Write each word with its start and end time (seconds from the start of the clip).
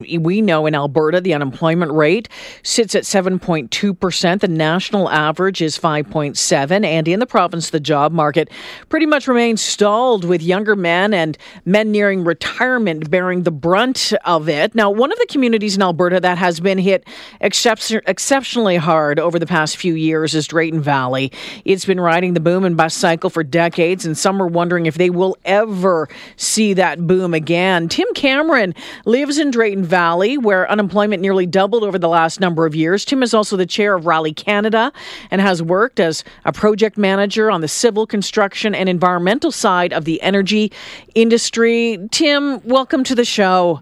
We 0.00 0.40
know 0.40 0.66
in 0.66 0.74
Alberta 0.74 1.20
the 1.20 1.34
unemployment 1.34 1.92
rate 1.92 2.28
sits 2.62 2.94
at 2.94 3.04
7.2%. 3.04 4.40
The 4.40 4.48
national 4.48 5.10
average 5.10 5.60
is 5.60 5.78
5.7 5.78 6.84
and 6.84 7.06
in 7.06 7.20
the 7.20 7.26
province 7.26 7.70
the 7.70 7.80
job 7.80 8.12
market 8.12 8.50
pretty 8.88 9.06
much 9.06 9.28
remains 9.28 9.60
stalled 9.60 10.24
with 10.24 10.42
younger 10.42 10.74
men 10.74 11.12
and 11.12 11.36
men 11.66 11.92
nearing 11.92 12.24
retirement 12.24 13.10
bearing 13.10 13.42
the 13.42 13.50
brunt 13.50 14.14
of 14.24 14.48
it. 14.48 14.74
Now, 14.74 14.90
one 14.90 15.12
of 15.12 15.18
the 15.18 15.26
communities 15.26 15.76
in 15.76 15.82
Alberta 15.82 16.18
that 16.20 16.38
has 16.38 16.60
been 16.60 16.78
hit 16.78 17.06
excep- 17.40 17.80
exceptionally 18.06 18.76
hard 18.76 19.18
over 19.18 19.38
the 19.38 19.46
past 19.46 19.76
few 19.76 19.94
years 19.94 20.34
is 20.34 20.46
Drayton 20.46 20.80
Valley. 20.80 21.30
It's 21.64 21.84
been 21.84 22.00
riding 22.00 22.34
the 22.34 22.40
boom 22.40 22.64
and 22.64 22.76
bust 22.76 22.96
cycle 22.96 23.28
for 23.28 23.44
decades 23.44 24.06
and 24.06 24.16
some 24.16 24.40
are 24.40 24.46
wondering 24.46 24.86
if 24.86 24.94
they 24.96 25.10
will 25.10 25.36
ever 25.44 26.08
see 26.36 26.72
that 26.74 27.06
boom 27.06 27.34
again. 27.34 27.88
Tim 27.88 28.08
Cameron 28.14 28.74
lives 29.04 29.38
in 29.38 29.50
Drayton 29.50 29.89
Valley, 29.90 30.38
where 30.38 30.70
unemployment 30.70 31.20
nearly 31.20 31.44
doubled 31.44 31.84
over 31.84 31.98
the 31.98 32.08
last 32.08 32.40
number 32.40 32.64
of 32.64 32.74
years. 32.74 33.04
Tim 33.04 33.22
is 33.22 33.34
also 33.34 33.56
the 33.56 33.66
chair 33.66 33.94
of 33.94 34.06
Rally 34.06 34.32
Canada 34.32 34.92
and 35.30 35.40
has 35.40 35.62
worked 35.62 36.00
as 36.00 36.24
a 36.44 36.52
project 36.52 36.96
manager 36.96 37.50
on 37.50 37.60
the 37.60 37.68
civil 37.68 38.06
construction 38.06 38.74
and 38.74 38.88
environmental 38.88 39.50
side 39.50 39.92
of 39.92 40.04
the 40.04 40.22
energy 40.22 40.72
industry. 41.14 41.98
Tim, 42.10 42.60
welcome 42.64 43.04
to 43.04 43.14
the 43.14 43.24
show. 43.24 43.80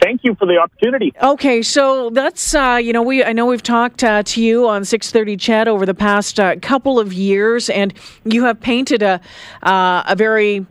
Thank 0.00 0.24
you 0.24 0.34
for 0.34 0.46
the 0.46 0.58
opportunity. 0.58 1.12
Okay, 1.22 1.62
so 1.62 2.10
that's 2.10 2.54
uh, 2.54 2.78
you 2.80 2.92
know 2.92 3.02
we 3.02 3.24
I 3.24 3.32
know 3.32 3.46
we've 3.46 3.62
talked 3.62 4.04
uh, 4.04 4.22
to 4.24 4.42
you 4.42 4.68
on 4.68 4.82
6:30 4.82 5.40
CHED 5.40 5.68
over 5.68 5.86
the 5.86 5.94
past 5.94 6.38
uh, 6.38 6.56
couple 6.60 7.00
of 7.00 7.12
years, 7.12 7.70
and 7.70 7.94
you 8.24 8.44
have 8.44 8.60
painted 8.60 9.02
a 9.02 9.20
uh, 9.62 10.02
a 10.06 10.14
very 10.14 10.66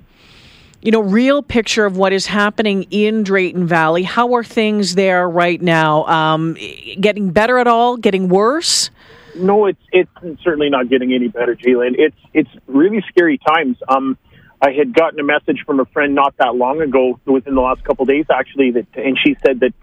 you 0.85 0.91
know, 0.91 1.01
real 1.01 1.41
picture 1.41 1.85
of 1.85 1.97
what 1.97 2.13
is 2.13 2.27
happening 2.27 2.83
in 2.91 3.23
Drayton 3.23 3.65
Valley. 3.65 4.03
How 4.03 4.35
are 4.35 4.43
things 4.43 4.93
there 4.93 5.27
right 5.27 5.59
now? 5.59 6.05
Um, 6.05 6.55
getting 6.99 7.31
better 7.31 7.57
at 7.57 7.65
all? 7.65 7.97
Getting 7.97 8.29
worse? 8.29 8.91
No, 9.35 9.65
it's 9.65 9.81
it's 9.91 10.11
certainly 10.43 10.69
not 10.69 10.87
getting 10.87 11.11
any 11.11 11.27
better, 11.27 11.55
J'lyn. 11.55 11.95
It's 11.97 12.15
it's 12.35 12.49
really 12.67 13.03
scary 13.09 13.39
times. 13.39 13.77
Um, 13.89 14.15
I 14.61 14.73
had 14.73 14.93
gotten 14.93 15.19
a 15.19 15.23
message 15.23 15.63
from 15.65 15.79
a 15.79 15.85
friend 15.85 16.13
not 16.13 16.37
that 16.37 16.55
long 16.55 16.79
ago, 16.79 17.19
within 17.25 17.55
the 17.55 17.61
last 17.61 17.83
couple 17.83 18.03
of 18.03 18.09
days, 18.09 18.27
actually, 18.29 18.71
that 18.71 18.85
and 18.93 19.17
she 19.21 19.35
said 19.43 19.61
that 19.61 19.73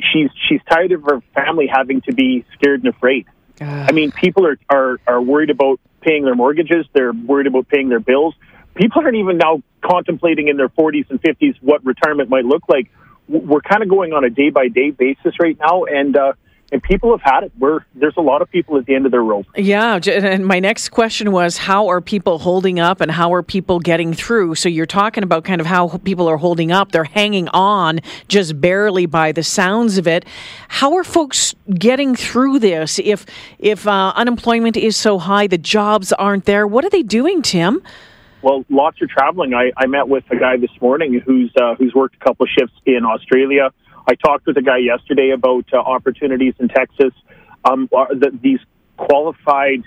she's 0.00 0.30
she's 0.48 0.62
tired 0.70 0.92
of 0.92 1.02
her 1.02 1.20
family 1.34 1.66
having 1.70 2.00
to 2.02 2.14
be 2.14 2.46
scared 2.54 2.82
and 2.82 2.94
afraid. 2.94 3.26
Uh. 3.60 3.64
I 3.64 3.92
mean, 3.92 4.10
people 4.10 4.46
are, 4.46 4.58
are 4.70 5.00
are 5.06 5.20
worried 5.20 5.50
about 5.50 5.80
paying 6.00 6.24
their 6.24 6.34
mortgages. 6.34 6.86
They're 6.94 7.12
worried 7.12 7.46
about 7.46 7.68
paying 7.68 7.90
their 7.90 8.00
bills 8.00 8.34
people 8.76 9.02
aren't 9.02 9.16
even 9.16 9.38
now 9.38 9.62
contemplating 9.82 10.48
in 10.48 10.56
their 10.56 10.68
40s 10.68 11.10
and 11.10 11.20
50s 11.20 11.56
what 11.60 11.84
retirement 11.84 12.28
might 12.28 12.44
look 12.44 12.62
like. 12.68 12.90
We're 13.28 13.60
kind 13.60 13.82
of 13.82 13.88
going 13.88 14.12
on 14.12 14.24
a 14.24 14.30
day 14.30 14.50
by 14.50 14.68
day 14.68 14.90
basis 14.90 15.34
right 15.40 15.58
now, 15.58 15.84
and 15.84 16.16
uh, 16.16 16.34
and 16.72 16.82
people 16.82 17.16
have 17.16 17.22
had 17.22 17.44
it. 17.44 17.52
We're, 17.58 17.80
there's 17.94 18.16
a 18.16 18.22
lot 18.22 18.42
of 18.42 18.50
people 18.50 18.76
at 18.76 18.86
the 18.86 18.94
end 18.94 19.06
of 19.06 19.12
their 19.12 19.22
rope. 19.22 19.46
Yeah, 19.56 20.00
and 20.06 20.44
my 20.46 20.58
next 20.58 20.88
question 20.88 21.30
was 21.30 21.56
how 21.56 21.88
are 21.88 22.00
people 22.00 22.38
holding 22.38 22.80
up 22.80 23.00
and 23.00 23.10
how 23.10 23.32
are 23.34 23.42
people 23.42 23.78
getting 23.78 24.12
through? 24.12 24.56
So 24.56 24.68
you're 24.68 24.86
talking 24.86 25.22
about 25.22 25.44
kind 25.44 25.60
of 25.60 25.66
how 25.66 25.98
people 25.98 26.28
are 26.28 26.36
holding 26.36 26.72
up. 26.72 26.90
They're 26.92 27.04
hanging 27.04 27.48
on 27.48 28.00
just 28.28 28.60
barely 28.60 29.06
by 29.06 29.32
the 29.32 29.44
sounds 29.44 29.96
of 29.96 30.08
it. 30.08 30.24
How 30.68 30.94
are 30.94 31.04
folks 31.04 31.54
getting 31.72 32.16
through 32.16 32.58
this? 32.58 32.98
If 32.98 33.26
if 33.58 33.86
uh, 33.86 34.12
unemployment 34.16 34.76
is 34.76 34.96
so 34.96 35.18
high, 35.18 35.46
the 35.46 35.58
jobs 35.58 36.12
aren't 36.12 36.46
there. 36.46 36.66
What 36.66 36.84
are 36.84 36.90
they 36.90 37.02
doing, 37.02 37.42
Tim? 37.42 37.82
Well, 38.42 38.64
lots 38.68 39.00
are 39.02 39.06
traveling. 39.06 39.54
I, 39.54 39.72
I 39.76 39.86
met 39.86 40.08
with 40.08 40.24
a 40.30 40.36
guy 40.36 40.56
this 40.56 40.70
morning 40.80 41.20
who's 41.24 41.52
uh, 41.60 41.74
who's 41.74 41.94
worked 41.94 42.16
a 42.16 42.24
couple 42.24 42.44
of 42.44 42.50
shifts 42.56 42.74
in 42.84 43.04
Australia. 43.04 43.70
I 44.08 44.14
talked 44.14 44.46
with 44.46 44.56
a 44.56 44.62
guy 44.62 44.78
yesterday 44.78 45.30
about 45.30 45.64
uh, 45.72 45.78
opportunities 45.78 46.54
in 46.60 46.68
Texas. 46.68 47.12
Um, 47.64 47.88
uh, 47.96 48.06
the, 48.10 48.30
these 48.40 48.60
qualified, 48.96 49.82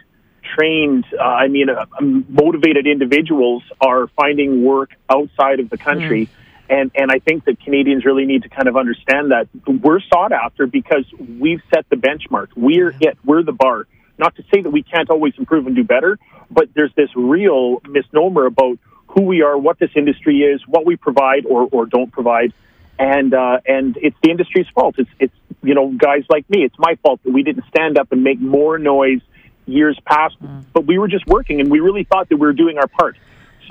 trained, 0.56 1.06
uh, 1.18 1.24
I 1.24 1.48
mean, 1.48 1.70
uh, 1.70 1.86
motivated 2.02 2.86
individuals 2.86 3.64
are 3.80 4.08
finding 4.08 4.64
work 4.64 4.92
outside 5.10 5.60
of 5.60 5.70
the 5.70 5.78
country. 5.78 6.26
Mm. 6.26 6.30
And, 6.70 6.92
and 6.96 7.12
I 7.12 7.20
think 7.20 7.46
that 7.46 7.60
Canadians 7.62 8.06
really 8.06 8.26
need 8.26 8.44
to 8.44 8.50
kind 8.50 8.68
of 8.68 8.78
understand 8.78 9.32
that 9.32 9.48
we're 9.66 10.02
sought 10.02 10.32
after 10.32 10.68
because 10.68 11.06
we've 11.40 11.62
set 11.74 11.90
the 11.90 11.96
benchmark. 11.96 12.50
We're 12.56 12.94
it. 13.00 13.18
We're 13.26 13.42
the 13.42 13.54
bar. 13.54 13.88
Not 14.20 14.36
to 14.36 14.44
say 14.54 14.62
that 14.62 14.70
we 14.70 14.84
can't 14.84 15.10
always 15.10 15.34
improve 15.38 15.66
and 15.66 15.76
do 15.76 15.84
better, 15.84 16.20
but 16.52 16.70
there's 16.76 16.94
this 16.96 17.10
real 17.16 17.82
misnomer 17.88 18.46
about 18.46 18.78
who 19.08 19.22
we 19.22 19.42
are, 19.42 19.58
what 19.58 19.80
this 19.80 19.92
industry 19.96 20.42
is, 20.42 20.62
what 20.68 20.86
we 20.86 20.96
provide 20.96 21.46
or, 21.46 21.68
or 21.72 21.86
don't 21.86 22.12
provide. 22.12 22.54
And, 23.00 23.34
uh, 23.34 23.62
and 23.66 23.98
it's 23.98 24.18
the 24.22 24.30
industry's 24.30 24.68
fault. 24.76 24.96
It's, 24.98 25.10
it's, 25.20 25.34
you 25.64 25.74
know, 25.74 25.90
guys 25.90 26.26
like 26.30 26.48
me, 26.50 26.66
it's 26.66 26.78
my 26.78 26.96
fault 27.02 27.22
that 27.24 27.32
we 27.32 27.44
didn't 27.44 27.64
stand 27.70 27.98
up 27.98 28.12
and 28.12 28.24
make 28.24 28.40
more 28.40 28.78
noise 28.78 29.22
years 29.66 29.98
past, 30.06 30.36
mm. 30.42 30.66
but 30.74 30.86
we 30.86 30.98
were 30.98 31.08
just 31.08 31.26
working 31.26 31.62
and 31.62 31.72
we 31.72 31.80
really 31.80 32.04
thought 32.04 32.28
that 32.30 32.36
we 32.36 32.46
were 32.46 32.54
doing 32.54 32.78
our 32.78 32.88
part. 32.88 33.18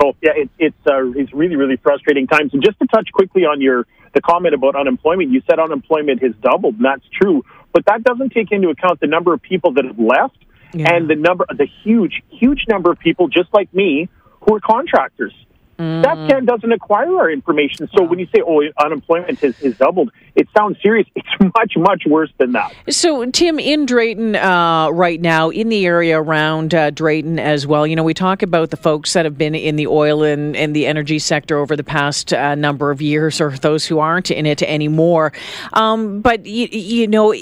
So 0.00 0.16
yeah, 0.22 0.32
it, 0.36 0.50
it's 0.58 0.86
uh, 0.86 1.10
it's 1.10 1.32
really 1.32 1.56
really 1.56 1.76
frustrating 1.76 2.26
times. 2.26 2.54
And 2.54 2.62
just 2.62 2.78
to 2.78 2.86
touch 2.86 3.10
quickly 3.12 3.44
on 3.44 3.60
your 3.60 3.86
the 4.14 4.20
comment 4.20 4.54
about 4.54 4.76
unemployment, 4.76 5.30
you 5.30 5.42
said 5.48 5.58
unemployment 5.58 6.22
has 6.22 6.34
doubled, 6.40 6.76
and 6.76 6.84
that's 6.84 7.04
true. 7.20 7.44
But 7.72 7.86
that 7.86 8.02
doesn't 8.02 8.30
take 8.30 8.50
into 8.50 8.68
account 8.68 9.00
the 9.00 9.06
number 9.06 9.32
of 9.32 9.42
people 9.42 9.72
that 9.74 9.84
have 9.84 9.98
left 9.98 10.38
yeah. 10.72 10.94
and 10.94 11.08
the 11.08 11.14
number, 11.14 11.46
the 11.50 11.66
huge, 11.84 12.22
huge 12.28 12.64
number 12.68 12.90
of 12.90 12.98
people 12.98 13.28
just 13.28 13.52
like 13.52 13.72
me 13.74 14.08
who 14.42 14.56
are 14.56 14.60
contractors. 14.60 15.34
Mm. 15.78 16.02
StatCan 16.02 16.44
doesn't 16.44 16.72
acquire 16.72 17.16
our 17.16 17.30
information. 17.30 17.88
So 17.96 18.02
when 18.02 18.18
you 18.18 18.26
say, 18.34 18.42
oh, 18.44 18.62
unemployment 18.84 19.38
has, 19.40 19.56
has 19.58 19.76
doubled, 19.76 20.10
it 20.34 20.48
sounds 20.56 20.76
serious. 20.82 21.06
It's 21.14 21.28
much, 21.56 21.74
much 21.76 22.02
worse 22.04 22.32
than 22.38 22.52
that. 22.52 22.72
So, 22.90 23.24
Tim, 23.30 23.60
in 23.60 23.86
Drayton 23.86 24.34
uh, 24.34 24.88
right 24.90 25.20
now, 25.20 25.50
in 25.50 25.68
the 25.68 25.86
area 25.86 26.20
around 26.20 26.74
uh, 26.74 26.90
Drayton 26.90 27.38
as 27.38 27.64
well, 27.64 27.86
you 27.86 27.94
know, 27.94 28.02
we 28.02 28.12
talk 28.12 28.42
about 28.42 28.70
the 28.70 28.76
folks 28.76 29.12
that 29.12 29.24
have 29.24 29.38
been 29.38 29.54
in 29.54 29.76
the 29.76 29.86
oil 29.86 30.24
and, 30.24 30.56
and 30.56 30.74
the 30.74 30.86
energy 30.86 31.20
sector 31.20 31.58
over 31.58 31.76
the 31.76 31.84
past 31.84 32.32
uh, 32.32 32.56
number 32.56 32.90
of 32.90 33.00
years 33.00 33.40
or 33.40 33.50
those 33.50 33.86
who 33.86 34.00
aren't 34.00 34.32
in 34.32 34.46
it 34.46 34.62
anymore. 34.62 35.32
Um, 35.74 36.20
but, 36.20 36.44
you, 36.44 36.66
you 36.72 37.06
know, 37.06 37.32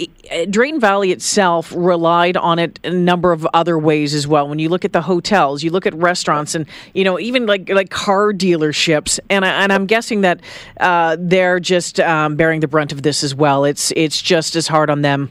Drayton 0.51 0.81
Valley 0.81 1.11
itself 1.11 1.73
relied 1.75 2.37
on 2.37 2.59
it 2.59 2.81
a 2.85 2.91
number 2.91 3.33
of 3.33 3.47
other 3.55 3.79
ways 3.79 4.13
as 4.13 4.27
well. 4.27 4.47
When 4.47 4.59
you 4.59 4.69
look 4.69 4.85
at 4.85 4.93
the 4.93 5.03
hotels, 5.03 5.63
you 5.63 5.71
look 5.71 5.87
at 5.87 5.95
restaurants 5.95 6.55
and, 6.55 6.67
you 6.93 7.03
know, 7.03 7.19
even 7.19 7.47
like, 7.47 7.71
like 7.71 7.89
car 7.89 8.26
car 8.27 8.33
dealerships, 8.33 9.21
and 9.31 9.45
I, 9.45 9.63
and 9.63 9.73
I'm 9.73 9.87
guessing 9.87 10.23
that 10.23 10.41
uh, 10.81 11.17
they're 11.19 11.61
just 11.61 12.01
um, 12.01 12.37
bearing 12.37 12.61
the 12.61 12.69
brunt 12.69 12.93
of 12.93 13.03
this 13.03 13.23
as 13.23 13.35
well. 13.35 13.65
It's 13.65 13.93
it's 13.97 14.21
just 14.21 14.57
as 14.57 14.69
hard 14.69 14.91
on 14.91 15.03
them. 15.03 15.31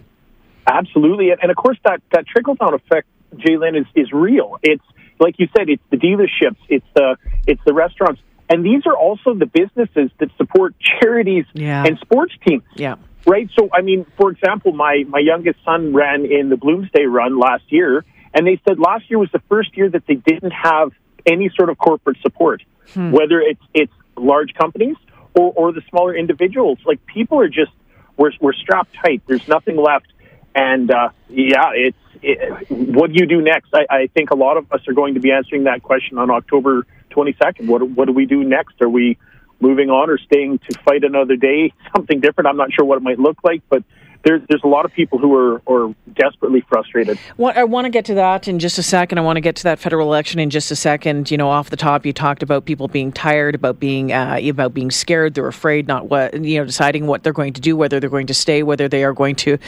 Absolutely, 0.68 1.32
and, 1.32 1.52
of 1.52 1.58
course 1.58 1.78
that 1.86 2.02
that 2.12 2.26
trickle 2.28 2.56
down 2.56 2.74
effect, 2.74 3.08
J'lyn, 3.36 3.80
is 3.80 3.86
is 3.96 4.12
real. 4.12 4.58
It's 4.64 4.84
like 5.20 5.36
you 5.38 5.48
said, 5.56 5.70
it's 5.70 5.84
the 5.90 5.98
dealerships, 5.98 6.58
it's 6.70 6.86
the 6.96 7.18
it's 7.48 7.62
the 7.66 7.74
restaurants, 7.74 8.22
and 8.50 8.66
these 8.66 8.86
are 8.86 8.96
also 8.96 9.34
the 9.34 9.46
businesses 9.46 10.12
that 10.20 10.30
support 10.38 10.76
charities 11.02 11.46
yeah. 11.54 11.86
and 11.86 11.98
sports 12.00 12.34
teams. 12.46 12.64
Yeah. 12.76 12.96
Right. 13.28 13.50
So, 13.58 13.70
I 13.74 13.82
mean, 13.82 14.06
for 14.18 14.30
example, 14.32 14.72
my 14.72 15.04
my 15.08 15.20
youngest 15.20 15.60
son 15.66 15.94
ran 15.94 16.26
in 16.26 16.50
the 16.50 16.56
Bloomsday 16.56 17.06
Run 17.12 17.40
last 17.40 17.64
year, 17.70 18.06
and 18.34 18.46
they 18.46 18.62
said 18.68 18.80
last 18.80 19.10
year 19.10 19.18
was 19.18 19.30
the 19.32 19.42
first 19.50 19.76
year 19.76 19.90
that 19.90 20.06
they 20.08 20.16
didn't 20.16 20.52
have 20.52 20.92
any 21.26 21.50
sort 21.58 21.70
of 21.70 21.78
corporate 21.80 22.18
support 22.22 22.62
hmm. 22.94 23.12
whether 23.12 23.40
it's 23.40 23.62
it's 23.74 23.94
large 24.18 24.54
companies 24.54 24.96
or, 25.34 25.54
or 25.56 25.72
the 25.72 25.82
smaller 25.90 26.16
individuals. 26.16 26.80
Like 26.86 27.06
people 27.06 27.40
are 27.40 27.50
just 27.50 27.72
we're 28.18 28.32
we're 28.40 28.54
strapped 28.54 28.96
tight. 28.96 29.22
There's 29.28 29.48
nothing 29.48 29.78
left, 29.78 30.08
and 30.54 30.90
uh, 30.92 31.10
yeah, 31.30 31.72
it's 31.74 31.98
it, 32.22 32.70
what 32.70 33.12
do 33.12 33.18
you 33.20 33.28
do 33.28 33.42
next? 33.42 33.74
I, 33.74 33.86
I 33.90 34.08
think 34.08 34.32
a 34.32 34.36
lot 34.36 34.58
of 34.58 34.72
us 34.72 34.82
are 34.88 34.94
going 34.94 35.14
to 35.16 35.20
be 35.20 35.32
answering 35.32 35.66
that 35.66 35.84
question 35.84 36.18
on 36.18 36.30
October 36.30 36.86
22nd. 37.12 37.68
What 37.68 37.88
what 37.90 38.06
do 38.06 38.14
we 38.14 38.26
do 38.26 38.44
next? 38.44 38.82
Are 38.82 38.90
we 38.90 39.18
moving 39.60 39.90
on 39.90 40.10
or 40.10 40.18
staying 40.18 40.60
to 40.70 40.80
fight 40.80 41.04
another 41.04 41.36
day? 41.36 41.74
Something 41.96 42.20
different. 42.20 42.48
I'm 42.48 42.58
not 42.58 42.74
sure 42.74 42.86
what 42.86 42.98
it 42.98 43.04
might 43.04 43.20
look 43.20 43.38
like, 43.44 43.62
but 43.70 43.84
there's 44.26 44.42
there's 44.50 44.64
a 44.64 44.68
lot 44.68 44.86
of 44.86 44.92
people 44.92 45.20
who 45.20 45.34
are, 45.36 45.62
are 45.68 45.94
desperately 46.14 46.62
frustrated. 46.68 47.18
What, 47.38 47.56
I 47.56 47.64
want 47.64 47.86
to 47.86 47.90
get 47.92 48.06
to 48.06 48.16
that 48.16 48.48
in 48.48 48.58
just 48.58 48.80
a 48.80 48.84
second. 48.84 49.20
I 49.20 49.22
want 49.22 49.38
to 49.38 49.42
get 49.42 49.56
to 49.58 49.64
that 49.64 49.78
federal 49.78 50.08
election 50.08 50.40
in 50.40 50.50
just 50.50 50.72
a 50.72 50.76
second. 50.76 51.30
You 51.30 51.38
know, 51.38 51.50
off 51.50 51.70
the 51.70 51.78
top, 51.78 52.06
you 52.06 52.12
talked 52.12 52.42
about 52.42 52.66
people 52.66 52.88
being 52.88 53.12
tired, 53.12 53.54
about 53.54 53.80
being 53.80 54.12
uh, 54.12 54.40
about 54.50 54.74
being 54.74 54.90
scared. 54.90 55.36
They're 55.36 55.48
afraid, 55.48 55.88
not 55.88 56.10
what 56.10 56.44
you 56.44 56.58
know, 56.58 56.66
deciding 56.66 57.06
what 57.06 57.24
they're 57.24 57.34
going 57.34 57.54
to 57.54 57.62
do, 57.62 57.78
whether 57.78 58.00
they're 58.00 58.10
going 58.10 58.28
to 58.28 58.34
stay, 58.34 58.64
whether 58.64 58.90
they 58.90 59.04
are 59.04 59.14
going 59.14 59.36
to 59.36 59.60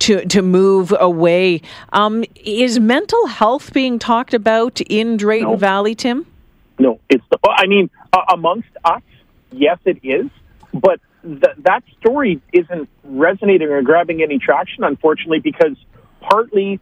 to 0.00 0.26
to 0.26 0.42
move 0.42 0.94
away. 1.00 1.62
Um, 1.94 2.24
is 2.44 2.78
mental 2.78 3.26
health 3.26 3.72
being 3.72 3.98
talked 3.98 4.34
about 4.34 4.82
in 4.82 5.16
Drayton 5.16 5.52
no. 5.52 5.56
Valley, 5.56 5.94
Tim? 5.94 6.26
No, 6.78 7.00
it's. 7.08 7.24
The, 7.30 7.38
I 7.48 7.66
mean, 7.66 7.88
uh, 8.12 8.20
amongst 8.28 8.68
us, 8.84 9.02
yes, 9.52 9.78
it 9.86 10.00
is, 10.02 10.26
but 10.74 11.00
th- 11.22 11.56
that 11.58 11.82
story 12.00 12.40
isn't 12.52 12.88
resonating 13.04 13.68
or 13.68 13.82
grabbing 13.82 14.22
any 14.22 14.38
traction, 14.38 14.84
unfortunately, 14.84 15.40
because 15.40 15.76
partly 16.20 16.80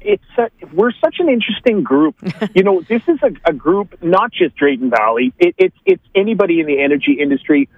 it's 0.00 0.22
a, 0.38 0.50
we're 0.72 0.92
such 0.92 1.16
an 1.18 1.28
interesting 1.28 1.82
group. 1.82 2.16
you 2.54 2.62
know, 2.62 2.80
this 2.80 3.02
is 3.08 3.18
a, 3.22 3.50
a 3.50 3.52
group 3.52 4.02
not 4.02 4.32
just 4.32 4.56
Drayton 4.56 4.90
Valley. 4.90 5.32
It, 5.38 5.54
it's 5.58 5.76
it's 5.84 6.02
anybody 6.14 6.60
in 6.60 6.66
the 6.66 6.80
energy 6.80 7.18
industry. 7.20 7.68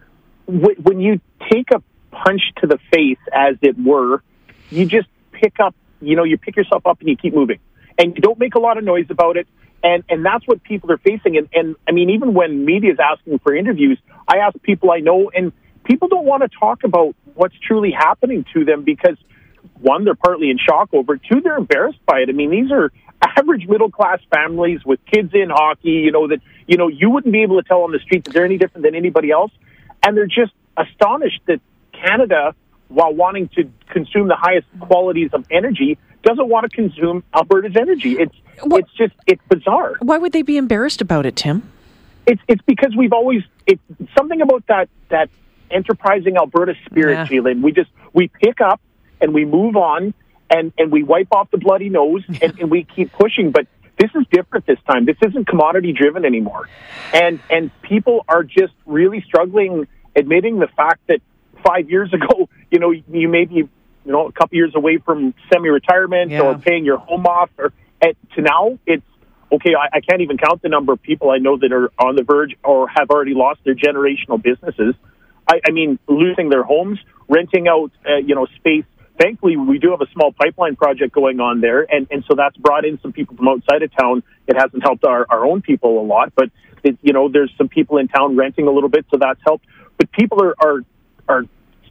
When 0.46 1.00
you 1.00 1.20
take 1.50 1.70
a 1.72 1.82
punch 2.10 2.40
to 2.58 2.66
the 2.66 2.78
face, 2.92 3.18
as 3.32 3.56
it 3.60 3.78
were, 3.78 4.22
you 4.70 4.86
just 4.86 5.08
pick 5.32 5.60
up. 5.60 5.74
You 6.00 6.16
know, 6.16 6.24
you 6.24 6.38
pick 6.38 6.56
yourself 6.56 6.86
up 6.86 7.00
and 7.00 7.08
you 7.08 7.16
keep 7.16 7.34
moving, 7.34 7.58
and 7.98 8.14
you 8.14 8.22
don't 8.22 8.38
make 8.38 8.54
a 8.54 8.60
lot 8.60 8.78
of 8.78 8.84
noise 8.84 9.06
about 9.10 9.36
it. 9.36 9.46
And 9.82 10.04
and 10.08 10.24
that's 10.24 10.46
what 10.46 10.62
people 10.62 10.90
are 10.90 10.98
facing. 10.98 11.36
And 11.36 11.48
and 11.52 11.76
I 11.86 11.92
mean, 11.92 12.10
even 12.10 12.34
when 12.34 12.64
media 12.64 12.92
is 12.92 12.98
asking 12.98 13.40
for 13.40 13.54
interviews, 13.54 13.98
I 14.26 14.38
ask 14.38 14.60
people 14.62 14.90
I 14.90 15.00
know, 15.00 15.30
and 15.34 15.52
people 15.88 16.08
don't 16.08 16.26
want 16.26 16.42
to 16.42 16.58
talk 16.58 16.84
about 16.84 17.16
what's 17.34 17.58
truly 17.58 17.90
happening 17.90 18.44
to 18.52 18.64
them 18.64 18.84
because 18.84 19.16
one, 19.80 20.04
they're 20.04 20.14
partly 20.14 20.50
in 20.50 20.58
shock 20.58 20.90
over 20.92 21.14
it. 21.14 21.22
Two, 21.30 21.40
they're 21.40 21.56
embarrassed 21.56 22.04
by 22.06 22.20
it. 22.20 22.28
I 22.28 22.32
mean, 22.32 22.50
these 22.50 22.70
are 22.70 22.92
average 23.20 23.66
middle 23.66 23.90
class 23.90 24.20
families 24.32 24.84
with 24.84 25.00
kids 25.06 25.30
in 25.34 25.50
hockey, 25.50 25.90
you 25.90 26.12
know, 26.12 26.28
that, 26.28 26.40
you 26.66 26.76
know, 26.76 26.88
you 26.88 27.10
wouldn't 27.10 27.32
be 27.32 27.42
able 27.42 27.60
to 27.60 27.66
tell 27.66 27.82
on 27.82 27.92
the 27.92 27.98
street 28.00 28.24
that 28.24 28.34
they're 28.34 28.44
any 28.44 28.58
different 28.58 28.84
than 28.84 28.94
anybody 28.94 29.30
else. 29.30 29.50
And 30.02 30.16
they're 30.16 30.26
just 30.26 30.52
astonished 30.76 31.40
that 31.46 31.60
Canada, 31.92 32.54
while 32.88 33.12
wanting 33.12 33.48
to 33.56 33.70
consume 33.90 34.28
the 34.28 34.36
highest 34.36 34.66
qualities 34.80 35.30
of 35.32 35.44
energy, 35.50 35.98
doesn't 36.22 36.48
want 36.48 36.70
to 36.70 36.74
consume 36.74 37.24
Alberta's 37.34 37.76
energy. 37.76 38.16
It's, 38.18 38.34
what? 38.62 38.80
it's 38.80 38.92
just, 38.92 39.14
it's 39.26 39.42
bizarre. 39.48 39.96
Why 40.00 40.18
would 40.18 40.32
they 40.32 40.42
be 40.42 40.56
embarrassed 40.56 41.00
about 41.00 41.26
it, 41.26 41.36
Tim? 41.36 41.68
It's, 42.26 42.42
it's 42.46 42.62
because 42.62 42.94
we've 42.96 43.12
always, 43.12 43.42
it's 43.66 43.80
something 44.16 44.40
about 44.40 44.66
that, 44.68 44.88
that 45.08 45.30
enterprising 45.70 46.36
Alberta 46.36 46.74
spirit, 46.86 47.14
yeah. 47.14 47.24
We 47.62 47.72
just, 47.72 47.90
we 48.12 48.28
pick 48.28 48.60
up 48.60 48.80
and 49.20 49.34
we 49.34 49.44
move 49.44 49.76
on 49.76 50.14
and, 50.50 50.72
and 50.78 50.90
we 50.90 51.02
wipe 51.02 51.28
off 51.32 51.50
the 51.50 51.58
bloody 51.58 51.88
nose 51.88 52.22
and, 52.42 52.58
and 52.58 52.70
we 52.70 52.84
keep 52.84 53.12
pushing. 53.12 53.50
But 53.50 53.66
this 53.98 54.10
is 54.14 54.24
different 54.30 54.66
this 54.66 54.78
time. 54.86 55.04
This 55.04 55.16
isn't 55.26 55.46
commodity 55.46 55.92
driven 55.92 56.24
anymore. 56.24 56.68
And, 57.12 57.40
and 57.50 57.70
people 57.82 58.24
are 58.28 58.44
just 58.44 58.74
really 58.86 59.22
struggling 59.26 59.86
admitting 60.16 60.58
the 60.58 60.68
fact 60.76 61.00
that 61.08 61.20
five 61.64 61.90
years 61.90 62.12
ago, 62.14 62.48
you 62.70 62.78
know, 62.78 62.90
you 62.90 63.28
may 63.28 63.44
be, 63.44 63.54
you 63.54 63.68
know, 64.04 64.26
a 64.26 64.32
couple 64.32 64.56
years 64.56 64.72
away 64.74 64.98
from 64.98 65.34
semi-retirement 65.52 66.30
yeah. 66.30 66.40
or 66.40 66.58
paying 66.58 66.84
your 66.84 66.98
home 66.98 67.26
off 67.26 67.50
or 67.58 67.72
at, 68.02 68.16
to 68.34 68.42
now 68.42 68.78
it's, 68.86 69.02
okay, 69.50 69.74
I, 69.74 69.96
I 69.96 70.00
can't 70.00 70.20
even 70.20 70.38
count 70.38 70.62
the 70.62 70.68
number 70.68 70.92
of 70.92 71.02
people 71.02 71.30
I 71.30 71.38
know 71.38 71.56
that 71.56 71.72
are 71.72 71.90
on 71.98 72.16
the 72.16 72.22
verge 72.22 72.54
or 72.62 72.88
have 72.88 73.10
already 73.10 73.34
lost 73.34 73.60
their 73.64 73.74
generational 73.74 74.42
businesses. 74.42 74.94
I, 75.48 75.60
I 75.66 75.70
mean, 75.70 75.98
losing 76.06 76.50
their 76.50 76.62
homes, 76.62 76.98
renting 77.28 77.68
out, 77.68 77.90
uh, 78.08 78.16
you 78.16 78.34
know, 78.34 78.46
space 78.56 78.84
thankfully, 79.18 79.56
we 79.56 79.78
do 79.78 79.90
have 79.90 80.00
a 80.00 80.10
small 80.12 80.32
pipeline 80.32 80.76
project 80.76 81.12
going 81.12 81.40
on 81.40 81.60
there, 81.60 81.86
and, 81.90 82.06
and 82.10 82.24
so 82.28 82.34
that's 82.36 82.56
brought 82.56 82.84
in 82.84 82.98
some 83.00 83.12
people 83.12 83.36
from 83.36 83.48
outside 83.48 83.82
of 83.82 83.90
town. 83.96 84.22
It 84.46 84.56
hasn't 84.56 84.82
helped 84.82 85.04
our, 85.04 85.26
our 85.28 85.44
own 85.44 85.62
people 85.62 86.00
a 86.00 86.06
lot, 86.06 86.32
but 86.34 86.50
it, 86.82 86.98
you 87.02 87.12
know, 87.12 87.28
there's 87.28 87.52
some 87.58 87.68
people 87.68 87.98
in 87.98 88.08
town 88.08 88.36
renting 88.36 88.66
a 88.66 88.70
little 88.70 88.88
bit, 88.88 89.06
so 89.10 89.18
that's 89.18 89.40
helped. 89.44 89.66
But 89.98 90.12
people 90.12 90.42
are 90.42 90.54
are 90.64 90.80
are 91.28 91.42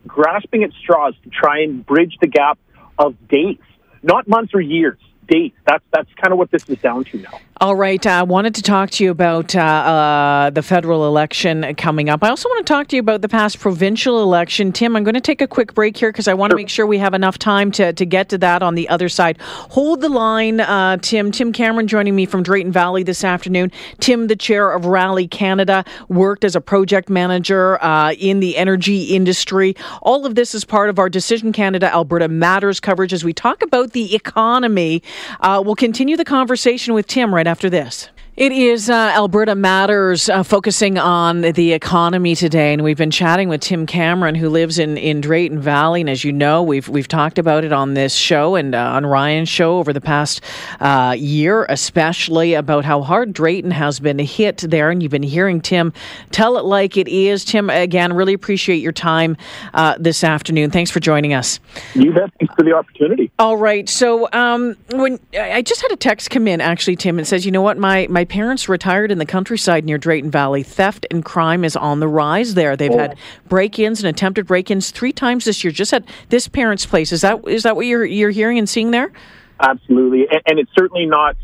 grasping 0.08 0.64
at 0.64 0.72
straws 0.82 1.14
to 1.24 1.30
try 1.30 1.62
and 1.62 1.86
bridge 1.86 2.18
the 2.22 2.28
gap 2.28 2.58
of 2.98 3.16
days, 3.28 3.60
not 4.02 4.28
months 4.28 4.54
or 4.54 4.62
years 4.62 4.98
dates. 5.28 5.58
That's 5.66 5.84
that's 5.92 6.14
kind 6.16 6.32
of 6.32 6.40
what 6.40 6.52
this 6.52 6.68
is 6.70 6.78
down 6.80 7.04
to 7.06 7.18
now. 7.18 7.40
All 7.60 7.76
right. 7.76 8.06
I 8.06 8.22
wanted 8.22 8.54
to 8.56 8.62
talk 8.62 8.92
to 8.92 9.04
you 9.04 9.10
about 9.10 9.56
uh, 9.56 9.60
uh, 9.60 10.50
the 10.52 10.62
federal 10.62 11.08
election 11.08 11.74
coming 11.74 12.08
up. 12.08 12.24
I 12.24 12.30
also 12.30 12.48
want 12.50 12.68
to 12.68 12.72
talk 12.72 12.88
to 12.90 12.96
you 12.96 13.00
about 13.00 13.22
the 13.22 13.30
past 13.30 13.60
provincial 13.60 14.22
election. 14.22 14.72
Tim, 14.72 14.96
I'm 14.96 15.04
going 15.04 15.16
to 15.16 15.22
take 15.22 15.42
a 15.42 15.48
quick 15.48 15.74
break 15.74 15.98
here 15.98 16.12
because 16.12 16.28
I 16.28 16.36
want 16.36 16.52
sure. 16.52 16.58
to 16.58 16.62
make 16.62 16.70
sure 16.70 16.86
we 16.86 17.00
have 17.00 17.16
enough 17.16 17.40
time 17.40 17.72
to, 17.72 17.94
to 17.94 18.06
get 18.06 18.30
to 18.30 18.38
that 18.38 18.62
on 18.62 18.76
the 18.76 18.88
other 18.90 19.10
side. 19.10 19.42
Hold 19.42 20.02
the 20.02 20.10
line, 20.10 20.60
uh, 20.60 20.98
Tim. 20.98 21.32
Tim 21.32 21.52
Cameron 21.52 21.88
joining 21.88 22.16
me 22.16 22.28
from 22.28 22.44
Drayton 22.44 22.72
Valley 22.72 23.02
this 23.02 23.24
afternoon. 23.24 23.72
Tim, 24.00 24.28
the 24.28 24.36
chair 24.36 24.72
of 24.72 24.86
Rally 24.86 25.28
Canada, 25.28 25.84
worked 26.10 26.44
as 26.44 26.56
a 26.56 26.62
project 26.62 27.10
manager 27.10 27.84
uh, 27.84 28.14
in 28.14 28.40
the 28.40 28.56
energy 28.56 29.06
industry. 29.06 29.76
All 30.04 30.28
of 30.28 30.36
this 30.36 30.54
is 30.54 30.64
part 30.64 30.92
of 30.92 31.00
our 31.00 31.10
Decision 31.10 31.52
Canada 31.54 31.92
Alberta 31.92 32.28
Matters 32.28 32.80
coverage 32.80 33.14
as 33.14 33.24
we 33.24 33.34
talk 33.34 33.64
about 33.64 33.94
the 33.94 34.14
economy 34.14 35.02
uh, 35.42 35.62
we'll 35.66 35.76
continue 35.76 36.18
the 36.18 36.26
conversation 36.26 36.94
with 36.94 37.08
Tim 37.08 37.34
right 37.34 37.48
after 37.48 37.70
this. 37.70 38.10
It 38.38 38.52
is 38.52 38.88
uh, 38.88 38.94
Alberta 38.94 39.56
Matters 39.56 40.30
uh, 40.30 40.44
focusing 40.44 41.00
on 41.00 41.42
the 41.42 41.74
economy 41.74 42.36
today, 42.36 42.72
and 42.72 42.84
we've 42.84 42.96
been 42.96 43.10
chatting 43.10 43.50
with 43.50 43.62
Tim 43.62 43.88
Cameron, 43.88 44.36
who 44.36 44.48
lives 44.48 44.78
in, 44.78 44.96
in 44.96 45.22
Drayton 45.22 45.60
Valley. 45.60 46.02
And 46.02 46.10
as 46.12 46.24
you 46.24 46.32
know, 46.32 46.62
we've 46.62 46.88
we've 46.88 47.08
talked 47.08 47.40
about 47.40 47.64
it 47.64 47.74
on 47.74 47.96
this 47.96 48.14
show 48.14 48.54
and 48.54 48.76
uh, 48.76 48.92
on 48.92 49.08
Ryan's 49.08 49.50
show 49.50 49.80
over 49.80 49.92
the 49.92 50.02
past 50.02 50.42
uh, 50.80 51.16
year, 51.18 51.66
especially 51.68 52.54
about 52.54 52.86
how 52.86 53.02
hard 53.02 53.34
Drayton 53.34 53.72
has 53.72 54.00
been 54.00 54.20
hit 54.20 54.58
there. 54.58 54.92
And 54.92 55.02
you've 55.02 55.12
been 55.12 55.24
hearing 55.24 55.60
Tim 55.60 55.92
tell 56.30 56.60
it 56.60 56.64
like 56.64 56.96
it 56.96 57.08
is. 57.08 57.44
Tim, 57.44 57.72
again, 57.72 58.14
really 58.14 58.34
appreciate 58.34 58.84
your 58.84 58.92
time 58.92 59.36
uh, 59.74 59.96
this 60.00 60.24
afternoon. 60.24 60.70
Thanks 60.70 60.92
for 60.92 61.00
joining 61.00 61.34
us. 61.34 61.60
You 61.96 62.14
bet. 62.14 62.32
Thanks 62.38 62.54
for 62.54 62.62
the 62.62 62.74
opportunity. 62.74 63.32
All 63.40 63.58
right. 63.58 63.90
So 63.90 64.30
um, 64.32 64.76
when 64.92 65.20
I 65.34 65.64
just 65.64 65.82
had 65.82 65.92
a 65.92 65.98
text 65.98 66.30
come 66.30 66.48
in, 66.48 66.62
actually, 66.62 66.98
Tim, 66.98 67.18
and 67.18 67.28
says, 67.28 67.44
you 67.44 67.52
know 67.52 67.64
what, 67.64 67.80
my 67.80 68.06
my 68.12 68.27
parents 68.28 68.70
retired 68.70 69.12
in 69.12 69.18
the 69.18 69.26
countryside 69.26 69.86
near 69.86 69.98
Drayton 69.98 70.32
Valley. 70.32 70.64
Theft 70.64 71.06
and 71.12 71.24
crime 71.24 71.64
is 71.64 71.76
on 71.76 72.00
the 72.00 72.08
rise 72.08 72.54
there. 72.54 72.76
They've 72.76 72.92
oh. 72.92 72.98
had 72.98 73.18
break-ins 73.48 74.00
and 74.00 74.08
attempted 74.08 74.48
break-ins 74.48 74.92
three 74.92 75.12
times 75.12 75.46
this 75.46 75.64
year, 75.64 75.72
just 75.72 75.94
at 75.94 76.04
this 76.30 76.48
parent's 76.48 76.86
place. 76.86 77.12
Is 77.12 77.22
that 77.22 77.48
is 77.48 77.64
that 77.64 77.76
what 77.76 77.86
you're 77.86 78.06
you're 78.06 78.30
hearing 78.30 78.58
and 78.58 78.68
seeing 78.68 78.92
there? 78.92 79.12
Absolutely, 79.60 80.28
and, 80.30 80.42
and 80.46 80.60
it's 80.60 80.72
certainly 80.78 81.06
not 81.06 81.36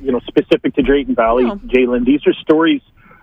you 0.00 0.12
know 0.12 0.20
specific 0.20 0.74
to 0.74 0.82
Drayton 0.82 1.14
Valley, 1.14 1.44
oh. 1.44 1.56
J'lyn. 1.66 2.04
These 2.04 2.26
are 2.26 2.34
stories 2.34 2.82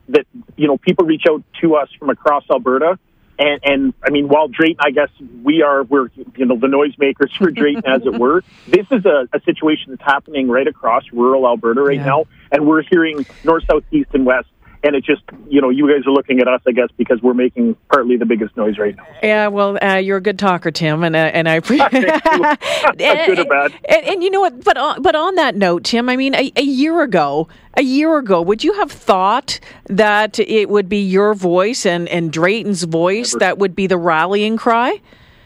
that 0.10 0.26
you 0.56 0.68
know 0.68 0.78
people 0.78 1.06
reach 1.06 1.24
out 1.30 1.44
to 1.62 1.76
us 1.76 1.90
from 1.98 2.10
across 2.10 2.44
Alberta. 2.52 3.00
And, 3.38 3.60
and 3.64 3.94
I 4.04 4.12
mean, 4.12 4.28
while 4.28 4.48
Drayton, 4.48 4.78
I 4.80 4.92
guess 4.92 5.10
we 5.44 5.62
are, 5.62 5.84
we're, 5.84 6.10
you 6.36 6.46
know, 6.46 6.58
the 6.58 6.68
noisemakers 6.68 7.36
for 7.38 7.52
Drayton, 7.52 7.86
as 7.86 8.06
it 8.06 8.14
were. 8.14 8.44
This 8.68 8.88
is 8.92 9.06
a, 9.06 9.28
a 9.32 9.40
situation 9.42 9.92
that's 9.92 10.02
happening 10.02 10.48
right 10.48 10.68
across 10.68 11.04
rural 11.12 11.46
Alberta 11.48 11.82
right 11.82 11.98
yeah. 11.98 12.06
now 12.06 12.26
and 12.52 12.66
we're 12.66 12.84
hearing 12.84 13.26
north, 13.44 13.64
south, 13.70 13.84
east, 13.92 14.10
and 14.14 14.26
west 14.26 14.48
and 14.86 14.96
it 14.96 15.04
just 15.04 15.24
you 15.50 15.60
know 15.60 15.70
you 15.70 15.88
guys 15.88 16.06
are 16.06 16.12
looking 16.12 16.40
at 16.40 16.48
us 16.48 16.62
i 16.68 16.72
guess 16.72 16.90
because 16.96 17.22
we're 17.22 17.34
making 17.34 17.76
partly 17.92 18.16
the 18.18 18.26
biggest 18.26 18.56
noise 18.56 18.78
right 18.78 18.96
now 18.96 19.06
yeah 19.24 19.48
well 19.48 19.78
uh, 19.82 19.96
you're 19.96 20.18
a 20.18 20.22
good 20.22 20.38
talker 20.38 20.72
tim 20.72 21.04
and 21.04 21.16
uh, 21.16 21.20
and 21.20 21.50
i 21.50 21.56
appreciate 21.62 21.92
good 22.98 23.40
or 23.40 23.46
bad 23.46 23.74
and, 23.90 24.06
and, 24.06 24.24
you 24.24 24.30
know 24.30 24.40
what 24.40 24.64
but 24.64 24.78
on, 24.78 25.02
but 25.02 25.16
on 25.16 25.36
that 25.36 25.56
note 25.56 25.84
tim 25.84 26.08
i 26.08 26.16
mean 26.16 26.36
a, 26.36 26.52
a, 26.56 26.62
year 26.62 27.02
ago 27.02 27.48
a 27.76 27.82
year 27.82 28.18
ago 28.18 28.42
would 28.42 28.64
you 28.64 28.74
have 28.74 28.92
thought 28.92 29.60
that 29.86 30.40
it 30.40 30.70
would 30.70 30.88
be 30.88 31.02
your 31.02 31.34
voice 31.34 31.86
and 31.86 32.08
and 32.10 32.32
drayton's 32.32 32.84
voice 32.84 33.34
Never. 33.34 33.40
that 33.40 33.58
would 33.58 33.76
be 33.76 33.88
the 33.88 33.98
rallying 33.98 34.56
cry 34.56 35.02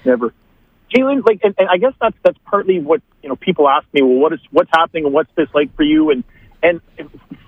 Never. 0.05 0.33
J'lyn, 0.95 1.23
like, 1.23 1.41
and, 1.43 1.53
and 1.59 1.69
I 1.69 1.77
guess 1.77 1.93
that's 2.01 2.15
that's 2.23 2.37
partly 2.45 2.79
what 2.79 3.01
you 3.21 3.29
know. 3.29 3.35
People 3.35 3.69
ask 3.69 3.85
me, 3.93 4.01
well, 4.01 4.15
what 4.15 4.33
is 4.33 4.39
what's 4.49 4.71
happening, 4.73 5.05
and 5.05 5.13
what's 5.13 5.29
this 5.35 5.47
like 5.53 5.75
for 5.75 5.83
you? 5.83 6.09
And 6.09 6.23
and 6.63 6.81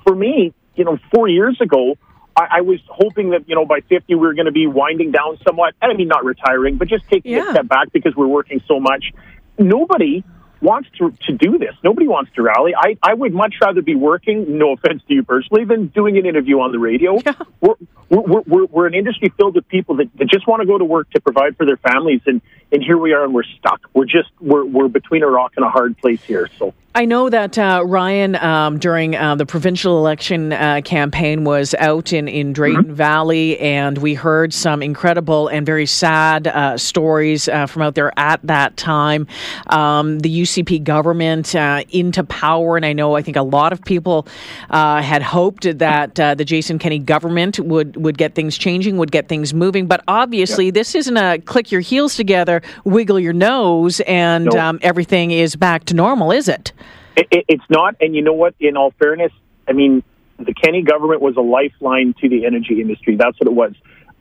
for 0.04 0.14
me, 0.14 0.54
you 0.82 0.86
know, 0.86 0.98
four 1.14 1.28
years 1.28 1.62
ago, 1.62 1.96
I, 2.36 2.48
I 2.58 2.62
was 2.62 2.80
hoping 2.88 3.30
that, 3.32 3.48
you 3.48 3.54
know, 3.54 3.66
by 3.66 3.82
50, 3.82 4.16
we 4.16 4.16
were 4.16 4.34
going 4.34 4.48
to 4.48 4.52
be 4.52 4.66
winding 4.66 5.12
down 5.12 5.38
somewhat. 5.48 5.76
I 5.80 5.94
mean, 5.94 6.08
not 6.08 6.26
retiring, 6.26 6.78
but 6.78 6.88
just 6.88 7.08
taking 7.08 7.34
yeah. 7.34 7.50
a 7.50 7.52
step 7.52 7.68
back 7.68 7.92
because 7.92 8.16
we're 8.16 8.26
working 8.26 8.64
so 8.68 8.80
much. 8.80 9.12
Nobody 9.60 10.24
wants 10.60 10.90
to, 10.98 11.12
to 11.28 11.34
do 11.34 11.60
this. 11.60 11.76
Nobody 11.84 12.08
wants 12.08 12.32
to 12.36 12.42
rally. 12.42 12.74
I, 12.76 12.98
I 13.04 13.14
would 13.14 13.32
much 13.32 13.56
rather 13.62 13.84
be 13.84 13.94
working, 13.94 14.58
no 14.58 14.74
offense 14.74 15.04
to 15.08 15.14
you 15.14 15.24
personally, 15.24 15.66
than 15.66 15.88
doing 15.88 16.18
an 16.18 16.26
interview 16.26 16.62
on 16.62 16.72
the 16.72 16.80
radio. 16.80 17.20
Yeah. 17.24 17.34
We're, 17.60 17.76
we're, 18.10 18.42
we're, 18.42 18.66
we're 18.66 18.88
an 18.88 18.96
industry 18.96 19.32
filled 19.38 19.54
with 19.54 19.68
people 19.68 19.98
that, 19.98 20.10
that 20.18 20.30
just 20.30 20.48
want 20.48 20.62
to 20.62 20.66
go 20.66 20.80
to 20.80 20.86
work 20.86 21.12
to 21.12 21.22
provide 21.22 21.58
for 21.58 21.68
their 21.68 21.78
families. 21.78 22.22
And, 22.26 22.42
and 22.72 22.84
here 22.84 22.98
we 22.98 23.14
are 23.14 23.24
and 23.24 23.34
we're 23.34 23.44
stuck. 23.44 23.82
We're 23.94 24.06
just, 24.06 24.30
we're, 24.40 24.66
we're 24.66 24.88
between 24.88 25.24
a 25.24 25.28
rock 25.28 25.54
and 25.56 25.66
a 25.66 25.70
hard 25.70 25.98
place 25.98 26.24
here. 26.24 26.50
So 26.58 26.74
I 26.94 27.06
know 27.06 27.30
that 27.30 27.58
uh, 27.58 27.84
Ryan, 27.86 28.36
um, 28.36 28.78
during 28.78 29.16
uh, 29.16 29.36
the 29.36 29.46
provincial 29.46 29.98
election 29.98 30.52
uh, 30.52 30.82
campaign, 30.84 31.46
was 31.46 31.74
out 31.76 32.12
in, 32.12 32.28
in 32.28 32.52
Drayton 32.52 32.84
mm-hmm. 32.84 32.94
Valley, 32.94 33.58
and 33.60 33.98
we 33.98 34.14
heard 34.14 34.54
some 34.54 34.84
incredible 34.84 35.48
and 35.48 35.66
very 35.66 35.86
sad 35.86 36.48
uh, 36.48 36.78
stories 36.78 37.48
uh, 37.48 37.66
from 37.68 37.84
out 37.84 37.96
there 37.96 38.12
at 38.20 38.42
that 38.44 38.76
time. 38.76 39.26
Um, 39.68 40.20
the 40.20 40.42
UCP 40.42 40.84
government 40.84 41.56
uh, 41.56 41.86
into 41.92 42.26
power, 42.26 42.76
and 42.76 42.86
I 42.86 42.92
know 42.92 43.16
I 43.16 43.22
think 43.22 43.38
a 43.38 43.42
lot 43.42 43.72
of 43.72 43.82
people 43.86 44.28
had 44.70 45.22
hoped 45.22 45.64
that 45.80 46.16
the 46.16 46.44
Jason 46.44 46.78
Kenney 46.78 47.00
government 47.00 47.58
would, 47.58 47.96
would 47.96 48.18
get 48.18 48.36
things 48.36 48.58
changing, 48.58 48.98
would 48.98 49.14
get 49.14 49.30
things 49.30 49.54
moving. 49.54 49.88
But 49.88 50.04
obviously, 50.10 50.66
yep. 50.66 50.74
this 50.74 50.94
isn't 50.96 51.16
a 51.16 51.40
click 51.40 51.72
your 51.72 51.82
heels 51.82 52.16
together, 52.16 52.61
wiggle 52.84 53.20
your 53.20 53.34
nose, 53.34 54.00
and 54.02 54.46
nope. 54.46 54.56
um, 54.56 54.80
everything 54.82 55.32
is 55.32 55.56
back 55.56 55.86
to 55.86 55.94
normal, 55.94 56.32
is 56.32 56.48
it? 56.48 56.74
It, 57.16 57.46
it's 57.48 57.64
not, 57.70 57.96
and 58.02 58.16
you 58.16 58.22
know 58.22 58.34
what? 58.34 58.56
In 58.60 58.78
all 58.78 58.92
fairness, 58.92 59.32
I 59.68 59.74
mean, 59.74 60.04
the 60.38 60.54
Kenney 60.54 60.82
government 60.82 61.22
was 61.22 61.36
a 61.38 61.42
lifeline 61.42 62.14
to 62.22 62.30
the 62.30 62.46
energy 62.46 62.82
industry. 62.82 63.16
That's 63.16 63.40
what 63.40 63.48
it 63.48 63.54
was. 63.54 63.74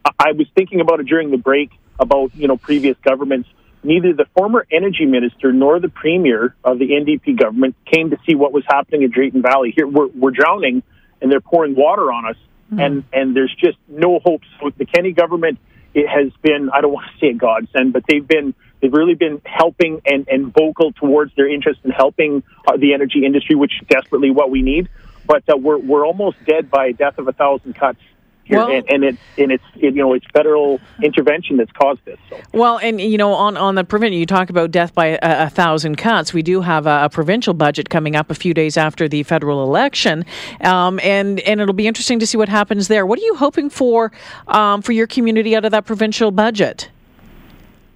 I, 0.05 0.11
I 0.19 0.33
was 0.33 0.47
thinking 0.55 0.81
about 0.81 1.01
it 1.01 1.07
during 1.07 1.31
the 1.31 1.37
break 1.37 1.71
about 1.99 2.35
you 2.35 2.49
know 2.49 2.57
previous 2.57 2.97
governments. 3.03 3.49
neither 3.83 4.13
the 4.13 4.27
former 4.37 4.67
energy 4.71 5.07
minister 5.07 5.53
nor 5.53 5.81
the 5.81 5.89
premier 5.89 6.55
of 6.65 6.79
the 6.79 6.91
NDP 6.91 7.39
government 7.39 7.77
came 7.85 8.11
to 8.11 8.19
see 8.27 8.35
what 8.35 8.53
was 8.53 8.65
happening 8.67 9.03
in 9.03 9.11
Drayton 9.11 9.43
Valley. 9.43 9.73
Here, 9.75 9.87
we're, 9.87 10.09
we're 10.09 10.31
drowning, 10.31 10.83
and 11.21 11.31
they're 11.31 11.41
pouring 11.41 11.75
water 11.75 12.11
on 12.13 12.27
us, 12.27 12.37
mm. 12.73 12.85
and 12.85 13.05
and 13.13 13.37
there's 13.37 13.55
just 13.55 13.79
no 13.89 14.19
hope. 14.19 14.43
So 14.61 14.71
the 14.77 14.87
Kenney 14.87 15.13
government 15.13 15.59
it 15.95 16.09
has 16.09 16.33
been 16.43 16.71
I 16.73 16.81
don't 16.81 16.93
want 16.93 17.07
to 17.13 17.19
say 17.19 17.31
a 17.31 17.35
godsend, 17.35 17.93
but 17.93 18.05
they've 18.09 18.27
been 18.27 18.55
they've 18.81 18.93
really 18.93 19.15
been 19.15 19.41
helping 19.45 20.01
and, 20.07 20.27
and 20.29 20.53
vocal 20.53 20.93
towards 20.93 21.35
their 21.35 21.49
interest 21.49 21.81
in 21.85 21.91
helping 21.91 22.43
uh, 22.67 22.77
the 22.77 22.95
energy 22.95 23.25
industry, 23.25 23.57
which 23.57 23.73
is 23.81 23.89
desperately 23.89 24.31
what 24.31 24.51
we 24.51 24.63
need. 24.63 24.89
But 25.27 25.45
uh, 25.49 25.57
we're 25.57 25.79
we're 25.79 26.07
almost 26.07 26.37
dead 26.45 26.71
by 26.71 26.87
a 26.87 26.93
death 26.93 27.19
of 27.19 27.29
a 27.29 27.33
thousand 27.33 27.75
cuts 27.75 28.01
here, 28.51 28.59
well, 28.59 28.71
and, 28.71 28.85
and, 28.91 29.05
it's 29.05 29.19
and 29.39 29.53
it's 29.53 29.65
it, 29.77 29.95
you 29.95 30.03
know 30.03 30.13
it's 30.13 30.27
federal 30.33 30.81
intervention 31.03 31.57
that's 31.57 31.71
caused 31.73 32.05
this. 32.05 32.19
So. 32.29 32.41
Well, 32.53 32.79
and 32.79 33.01
you 33.01 33.17
know 33.17 33.33
on 33.33 33.57
on 33.57 33.77
the 33.77 33.85
prevention, 33.85 34.19
you 34.19 34.27
talk 34.27 34.51
about 34.51 34.73
death 34.73 34.93
by 34.93 35.07
a, 35.07 35.19
a 35.23 35.51
thousand 35.51 35.97
cuts. 35.97 36.35
We 36.35 36.43
do 36.43 36.61
have 36.61 36.87
a, 36.87 37.05
a, 37.05 37.09
provincial 37.09 37.55
budget 37.55 37.89
coming 37.89 38.17
up 38.17 38.31
a 38.31 38.35
few 38.35 38.53
days 38.53 38.77
after 38.77 39.09
the 39.09 39.23
federal 39.23 39.63
election, 39.63 40.25
um, 40.63 40.99
and 41.03 41.39
and 41.41 41.61
it'll 41.61 41.75
be 41.75 41.87
interesting 41.87 42.19
to 42.19 42.27
see 42.27 42.37
what 42.37 42.49
happens 42.49 42.89
there. 42.89 43.07
What 43.07 43.21
are 43.21 43.23
you 43.23 43.37
hoping 43.37 43.71
for 43.71 44.11
um, 44.49 44.83
for 44.83 44.91
your 44.91 45.07
community 45.07 45.55
out 45.55 45.65
of 45.65 45.71
that 45.71 45.87
provincial 45.87 46.33
budget? 46.33 46.91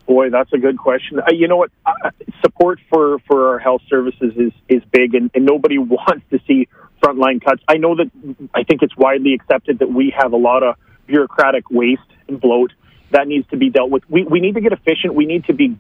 Boy, 0.07 0.29
that's 0.31 0.53
a 0.53 0.59
good 0.59 0.79
question. 0.79 1.19
Uh, 1.19 1.33
you 1.33 1.49
know 1.49 1.57
what? 1.57 1.71
Uh, 1.87 2.11
support 2.43 2.79
for, 2.91 3.19
for 3.21 3.49
our 3.49 3.59
health 3.59 3.81
services 3.89 4.35
is, 4.37 4.53
is 4.69 4.83
big, 4.93 5.15
and, 5.15 5.31
and 5.35 5.47
nobody 5.47 5.79
wants 5.79 6.25
to 6.31 6.39
see 6.47 6.69
frontline 7.05 7.45
cuts. 7.45 7.63
I 7.69 7.77
know 7.77 7.97
that 7.97 8.11
I 8.55 8.63
think 8.65 8.83
it's 8.83 8.97
widely 8.97 9.35
accepted 9.35 9.81
that 9.81 9.93
we 9.93 10.15
have 10.17 10.33
a 10.33 10.37
lot 10.37 10.63
of 10.63 10.77
bureaucratic 11.07 11.71
waste 11.71 12.01
and 12.29 12.41
bloat 12.41 12.73
that 13.11 13.29
needs 13.29 13.49
to 13.51 13.57
be 13.57 13.71
dealt 13.71 13.91
with. 13.91 14.03
We, 14.09 14.25
we 14.25 14.41
need 14.41 14.55
to 14.55 14.61
get 14.61 14.73
efficient. 14.73 15.15
We 15.15 15.27
need 15.27 15.45
to 15.45 15.55
be, 15.55 15.77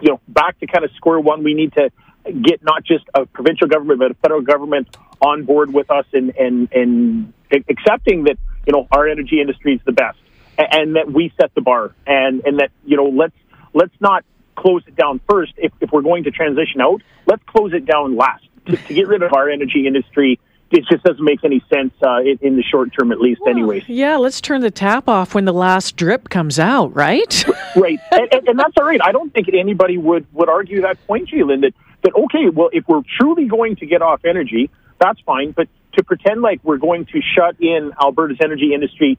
you 0.00 0.08
know, 0.08 0.20
back 0.28 0.58
to 0.60 0.66
kind 0.66 0.84
of 0.84 0.90
square 0.92 1.20
one. 1.20 1.42
We 1.42 1.54
need 1.54 1.72
to 1.74 1.90
get 2.24 2.62
not 2.62 2.84
just 2.84 3.04
a 3.14 3.26
provincial 3.26 3.66
government, 3.66 3.98
but 3.98 4.10
a 4.12 4.14
federal 4.14 4.42
government 4.42 4.96
on 5.20 5.44
board 5.44 5.72
with 5.72 5.90
us 5.90 6.06
and, 6.12 6.34
and, 6.36 6.72
and 6.72 7.32
accepting 7.68 8.24
that, 8.24 8.36
you 8.66 8.72
know, 8.72 8.86
our 8.92 9.08
energy 9.08 9.40
industry 9.40 9.74
is 9.74 9.80
the 9.84 9.92
best 9.92 10.18
and 10.56 10.96
that 10.96 11.10
we 11.10 11.32
set 11.40 11.54
the 11.54 11.60
bar 11.60 11.94
and, 12.06 12.42
and 12.46 12.60
that, 12.60 12.70
you 12.84 12.96
know, 12.96 13.06
let's, 13.06 13.34
let's 13.74 13.94
not 14.00 14.24
close 14.54 14.82
it 14.86 14.94
down 14.94 15.20
first. 15.28 15.52
If, 15.56 15.72
if 15.80 15.90
we're 15.90 16.02
going 16.02 16.24
to 16.24 16.30
transition 16.30 16.80
out, 16.80 17.02
let's 17.26 17.42
close 17.46 17.72
it 17.72 17.84
down 17.84 18.16
last 18.16 18.44
to, 18.66 18.76
to 18.76 18.94
get 18.94 19.08
rid 19.08 19.22
of 19.22 19.32
our 19.32 19.50
energy 19.50 19.86
industry 19.86 20.38
it 20.72 20.84
just 20.90 21.04
doesn't 21.04 21.24
make 21.24 21.44
any 21.44 21.62
sense 21.72 21.92
uh, 22.02 22.20
in, 22.20 22.38
in, 22.40 22.56
the 22.56 22.62
short 22.62 22.92
term, 22.98 23.12
at 23.12 23.20
least, 23.20 23.40
well, 23.42 23.50
anyway. 23.50 23.84
Yeah, 23.86 24.16
let's 24.16 24.40
turn 24.40 24.62
the 24.62 24.70
tap 24.70 25.08
off 25.08 25.34
when 25.34 25.44
the 25.44 25.52
last 25.52 25.96
drip 25.96 26.28
comes 26.28 26.58
out, 26.58 26.94
right? 26.94 27.44
right, 27.76 27.98
and, 28.10 28.28
and, 28.32 28.48
and, 28.48 28.58
that's 28.58 28.74
all 28.78 28.84
right. 28.84 29.00
I 29.02 29.12
don't 29.12 29.32
think 29.32 29.48
anybody 29.52 29.98
would 29.98 30.26
would 30.32 30.48
argue 30.48 30.82
that 30.82 31.04
point, 31.06 31.28
J'lyn. 31.28 31.60
That 31.60 31.74
that 32.02 32.14
okay, 32.14 32.48
well, 32.52 32.70
if 32.72 32.84
we're 32.88 33.02
truly 33.20 33.46
going 33.46 33.76
to 33.76 33.86
get 33.86 34.02
off 34.02 34.24
energy, 34.24 34.70
that's 34.98 35.20
fine. 35.20 35.52
But 35.52 35.68
to 35.94 36.04
pretend 36.04 36.40
like 36.40 36.60
we're 36.62 36.78
going 36.78 37.06
to 37.06 37.20
shut 37.20 37.56
in 37.60 37.92
Alberta's 38.00 38.38
energy 38.42 38.72
industry, 38.74 39.18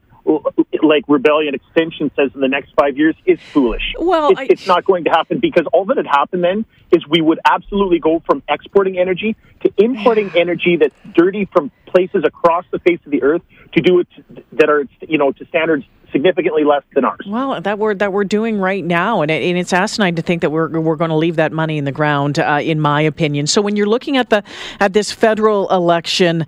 like 0.82 1.04
Rebellion 1.08 1.54
Extinction 1.54 2.10
says 2.16 2.30
in 2.34 2.40
the 2.40 2.48
next 2.48 2.72
five 2.78 2.96
years, 2.96 3.14
is 3.26 3.38
foolish. 3.52 3.94
Well, 3.98 4.30
it's, 4.30 4.40
I... 4.40 4.46
it's 4.50 4.66
not 4.66 4.84
going 4.84 5.04
to 5.04 5.10
happen 5.10 5.38
because 5.38 5.66
all 5.72 5.84
that 5.86 5.96
had 5.96 6.06
happened 6.06 6.44
then 6.44 6.64
is 6.92 7.06
we 7.06 7.20
would 7.20 7.40
absolutely 7.44 7.98
go 7.98 8.20
from 8.26 8.42
exporting 8.48 8.98
energy 8.98 9.36
to 9.62 9.72
importing 9.76 10.30
energy 10.34 10.76
that's 10.76 10.94
dirty 11.14 11.46
from 11.46 11.70
places 11.86 12.24
across 12.24 12.64
the 12.70 12.78
face 12.80 13.00
of 13.04 13.12
the 13.12 13.22
earth 13.22 13.42
to 13.72 13.80
do 13.80 14.00
it 14.00 14.08
that 14.52 14.68
are 14.68 14.86
you 15.00 15.18
know 15.18 15.32
to 15.32 15.44
standards 15.46 15.84
significantly 16.14 16.64
less 16.64 16.82
than 16.94 17.04
ours. 17.04 17.20
Well, 17.26 17.60
that 17.60 17.78
we're 17.78 17.94
that 17.96 18.12
we're 18.12 18.24
doing 18.24 18.58
right 18.58 18.84
now, 18.84 19.22
and, 19.22 19.30
it, 19.30 19.42
and 19.42 19.58
it's 19.58 19.72
asinine 19.72 20.14
to 20.14 20.22
think 20.22 20.42
that 20.42 20.50
we're 20.50 20.68
we're 20.80 20.96
going 20.96 21.10
to 21.10 21.16
leave 21.16 21.36
that 21.36 21.52
money 21.52 21.76
in 21.76 21.84
the 21.84 21.92
ground, 21.92 22.38
uh, 22.38 22.60
in 22.62 22.80
my 22.80 23.00
opinion. 23.02 23.46
So 23.46 23.60
when 23.60 23.76
you're 23.76 23.88
looking 23.88 24.16
at 24.16 24.30
the 24.30 24.42
at 24.80 24.92
this 24.92 25.12
federal 25.12 25.68
election. 25.68 26.46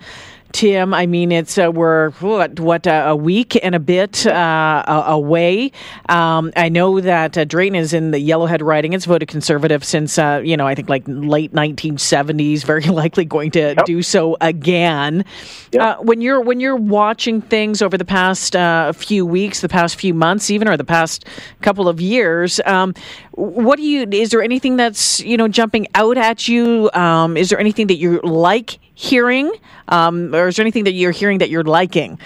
Tim. 0.52 0.94
I 0.94 1.06
mean, 1.06 1.32
it's 1.32 1.58
uh, 1.58 1.70
we're 1.70 2.10
what, 2.12 2.58
what 2.60 2.86
uh, 2.86 3.04
a 3.08 3.16
week 3.16 3.58
and 3.62 3.74
a 3.74 3.78
bit 3.78 4.26
uh, 4.26 5.04
away. 5.06 5.72
Um, 6.08 6.52
I 6.56 6.68
know 6.68 7.00
that 7.00 7.36
uh, 7.36 7.44
Drayton 7.44 7.76
is 7.76 7.92
in 7.92 8.10
the 8.10 8.18
Yellowhead 8.18 8.62
riding. 8.62 8.92
It's 8.92 9.04
voted 9.04 9.28
conservative 9.28 9.84
since 9.84 10.18
uh, 10.18 10.40
you 10.44 10.56
know 10.56 10.66
I 10.66 10.74
think 10.74 10.88
like 10.88 11.04
late 11.06 11.52
1970s. 11.52 12.64
Very 12.64 12.82
likely 12.84 13.24
going 13.24 13.50
to 13.52 13.74
yep. 13.76 13.84
do 13.84 14.02
so 14.02 14.36
again. 14.40 15.24
Yep. 15.72 15.82
Uh, 15.82 16.02
when 16.02 16.20
you're 16.20 16.40
when 16.40 16.60
you're 16.60 16.76
watching 16.76 17.40
things 17.42 17.82
over 17.82 17.98
the 17.98 18.04
past 18.04 18.54
few 18.96 19.26
weeks, 19.26 19.60
the 19.60 19.68
past 19.68 19.96
few 19.96 20.14
months, 20.14 20.50
even 20.50 20.68
or 20.68 20.76
the 20.76 20.84
past 20.84 21.26
couple 21.60 21.88
of 21.88 22.00
years, 22.00 22.60
um, 22.66 22.94
what 23.32 23.76
do 23.76 23.82
you? 23.82 24.06
Is 24.10 24.30
there 24.30 24.42
anything 24.42 24.76
that's 24.76 25.20
you 25.20 25.36
know 25.36 25.48
jumping 25.48 25.86
out 25.94 26.16
at 26.16 26.48
you? 26.48 26.90
Um, 26.94 27.36
is 27.36 27.50
there 27.50 27.58
anything 27.58 27.88
that 27.88 27.96
you 27.96 28.20
like 28.22 28.78
hearing? 28.96 29.52
Um, 29.86 30.34
or 30.34 30.48
is 30.48 30.56
there 30.56 30.64
anything 30.64 30.84
that 30.84 30.92
you're 30.92 31.12
hearing 31.12 31.38
that 31.38 31.50
you're 31.50 31.62
liking? 31.62 32.18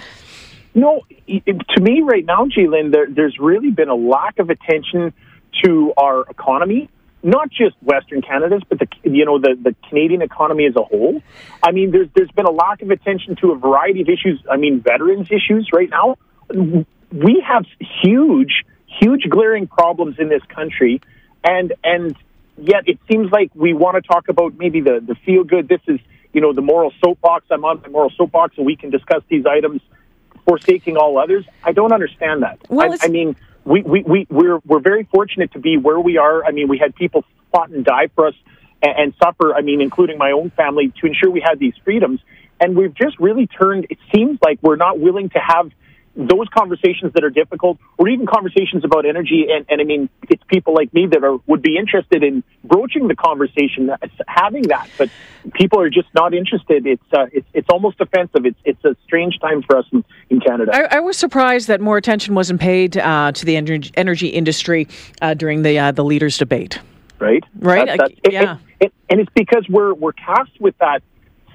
No, 0.73 1.01
to 1.27 1.81
me 1.81 2.01
right 2.01 2.25
now, 2.25 2.45
J'lyn, 2.45 2.91
there, 2.91 3.07
there's 3.07 3.37
really 3.37 3.71
been 3.71 3.89
a 3.89 3.95
lack 3.95 4.39
of 4.39 4.49
attention 4.49 5.13
to 5.63 5.93
our 5.97 6.21
economy, 6.29 6.89
not 7.21 7.49
just 7.51 7.75
Western 7.83 8.21
Canada's, 8.21 8.63
but 8.67 8.79
the 8.79 8.87
you 9.03 9.25
know 9.25 9.37
the, 9.37 9.55
the 9.61 9.75
Canadian 9.89 10.21
economy 10.21 10.65
as 10.65 10.75
a 10.77 10.83
whole. 10.83 11.21
I 11.61 11.71
mean, 11.71 11.91
there's 11.91 12.07
there's 12.15 12.31
been 12.31 12.45
a 12.45 12.51
lack 12.51 12.81
of 12.81 12.89
attention 12.89 13.35
to 13.41 13.51
a 13.51 13.57
variety 13.57 14.01
of 14.01 14.07
issues. 14.07 14.41
I 14.49 14.57
mean, 14.57 14.81
veterans 14.81 15.27
issues 15.29 15.69
right 15.73 15.89
now. 15.89 16.17
We 16.49 17.43
have 17.45 17.65
huge, 18.01 18.63
huge 18.87 19.27
glaring 19.29 19.67
problems 19.67 20.15
in 20.19 20.29
this 20.29 20.41
country, 20.55 21.01
and 21.43 21.73
and 21.83 22.15
yet 22.57 22.87
it 22.87 22.97
seems 23.11 23.29
like 23.29 23.51
we 23.53 23.73
want 23.73 24.01
to 24.01 24.07
talk 24.07 24.29
about 24.29 24.57
maybe 24.57 24.79
the 24.79 25.03
the 25.05 25.15
feel 25.25 25.43
good. 25.43 25.67
This 25.67 25.81
is 25.87 25.99
you 26.33 26.41
know, 26.41 26.53
the 26.53 26.61
moral 26.61 26.91
soapbox. 27.03 27.45
I'm 27.51 27.65
on 27.65 27.81
my 27.81 27.89
moral 27.89 28.11
soapbox, 28.17 28.57
and 28.57 28.65
we 28.65 28.75
can 28.75 28.89
discuss 28.89 29.23
these 29.29 29.45
items, 29.45 29.81
forsaking 30.45 30.97
all 30.97 31.17
others. 31.17 31.45
I 31.63 31.71
don't 31.71 31.91
understand 31.91 32.43
that. 32.43 32.59
Well, 32.69 32.93
I, 32.93 32.97
I 33.01 33.07
mean, 33.07 33.35
we, 33.65 33.81
we, 33.81 34.03
we, 34.03 34.27
we're, 34.29 34.59
we're 34.65 34.79
very 34.79 35.07
fortunate 35.11 35.51
to 35.53 35.59
be 35.59 35.77
where 35.77 35.99
we 35.99 36.17
are. 36.17 36.43
I 36.43 36.51
mean, 36.51 36.67
we 36.67 36.77
had 36.77 36.95
people 36.95 37.23
fought 37.51 37.69
and 37.69 37.85
die 37.85 38.07
for 38.15 38.27
us 38.27 38.35
and, 38.81 38.93
and 38.97 39.13
suffer, 39.21 39.53
I 39.53 39.61
mean, 39.61 39.81
including 39.81 40.17
my 40.17 40.31
own 40.31 40.49
family, 40.51 40.93
to 41.01 41.07
ensure 41.07 41.29
we 41.29 41.41
had 41.41 41.59
these 41.59 41.73
freedoms. 41.83 42.19
And 42.59 42.75
we've 42.75 42.93
just 42.93 43.19
really 43.19 43.47
turned, 43.47 43.87
it 43.89 43.97
seems 44.13 44.39
like 44.43 44.59
we're 44.61 44.75
not 44.75 44.99
willing 44.99 45.29
to 45.29 45.39
have 45.39 45.71
those 46.15 46.47
conversations 46.49 47.13
that 47.13 47.23
are 47.23 47.29
difficult, 47.29 47.77
or 47.97 48.09
even 48.09 48.25
conversations 48.25 48.83
about 48.83 49.05
energy. 49.05 49.47
And, 49.49 49.65
and 49.69 49.79
I 49.79 49.83
mean, 49.83 50.09
it's 50.29 50.43
people 50.47 50.73
like 50.73 50.93
me 50.93 51.07
that 51.07 51.23
are 51.23 51.37
would 51.47 51.61
be 51.61 51.77
interested 51.77 52.23
in 52.23 52.43
broaching 52.63 53.07
the 53.07 53.15
conversation, 53.15 53.91
having 54.27 54.63
that, 54.63 54.89
but 54.97 55.09
people 55.53 55.79
are 55.79 55.89
just 55.89 56.09
not 56.13 56.33
interested. 56.33 56.85
It's 56.85 57.03
uh, 57.13 57.27
it's 57.31 57.47
it's 57.53 57.69
almost 57.69 58.01
offensive. 58.01 58.45
It's 58.45 58.59
it's 58.65 58.83
a 58.83 58.95
strange 59.05 59.39
time 59.39 59.61
for 59.63 59.77
us 59.77 59.85
in, 59.91 60.03
in 60.29 60.39
Canada. 60.41 60.71
I, 60.73 60.97
I 60.97 60.99
was 60.99 61.17
surprised 61.17 61.67
that 61.67 61.79
more 61.79 61.97
attention 61.97 62.35
wasn't 62.35 62.59
paid 62.59 62.97
uh, 62.97 63.31
to 63.31 63.45
the 63.45 63.55
energy, 63.55 63.91
energy 63.95 64.27
industry 64.27 64.87
uh, 65.21 65.33
during 65.33 65.61
the 65.61 65.79
uh, 65.79 65.91
the 65.91 66.03
leaders' 66.03 66.37
debate. 66.37 66.79
Right. 67.19 67.43
Right. 67.59 67.85
That's, 67.85 68.13
that's, 68.23 68.33
yeah. 68.33 68.57
It, 68.79 68.85
it, 68.85 68.93
and 69.09 69.19
it's 69.21 69.31
because 69.33 69.65
we're 69.69 69.93
we're 69.93 70.13
cast 70.13 70.59
with 70.59 70.77
that 70.79 71.03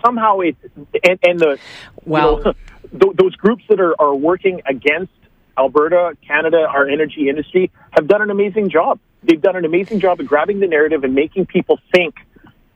somehow. 0.04 0.40
It 0.40 0.56
and, 1.04 1.18
and 1.22 1.38
the 1.38 1.58
well. 2.04 2.38
You 2.38 2.44
know, 2.44 2.54
th- 2.90 3.16
those 3.16 3.34
groups 3.36 3.64
that 3.68 3.80
are, 3.80 4.00
are 4.00 4.14
working 4.14 4.62
against 4.66 5.12
Alberta, 5.58 6.16
Canada, 6.26 6.66
our 6.68 6.86
energy 6.88 7.28
industry 7.28 7.70
have 7.90 8.06
done 8.06 8.22
an 8.22 8.30
amazing 8.30 8.70
job. 8.70 8.98
They've 9.22 9.40
done 9.40 9.56
an 9.56 9.64
amazing 9.64 10.00
job 10.00 10.20
of 10.20 10.26
grabbing 10.26 10.60
the 10.60 10.66
narrative 10.66 11.02
and 11.04 11.14
making 11.14 11.46
people 11.46 11.78
think 11.92 12.14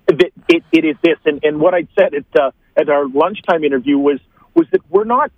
that 0.06 0.32
it, 0.48 0.64
it 0.72 0.84
is 0.84 0.96
this. 1.02 1.18
And, 1.24 1.44
and 1.44 1.60
what 1.60 1.74
I 1.74 1.86
said 1.98 2.14
at, 2.14 2.40
uh, 2.40 2.50
at 2.76 2.88
our 2.88 3.06
lunchtime 3.06 3.64
interview 3.64 3.98
was, 3.98 4.18
was 4.54 4.66
that 4.72 4.80
we're 4.88 5.04
not 5.04 5.30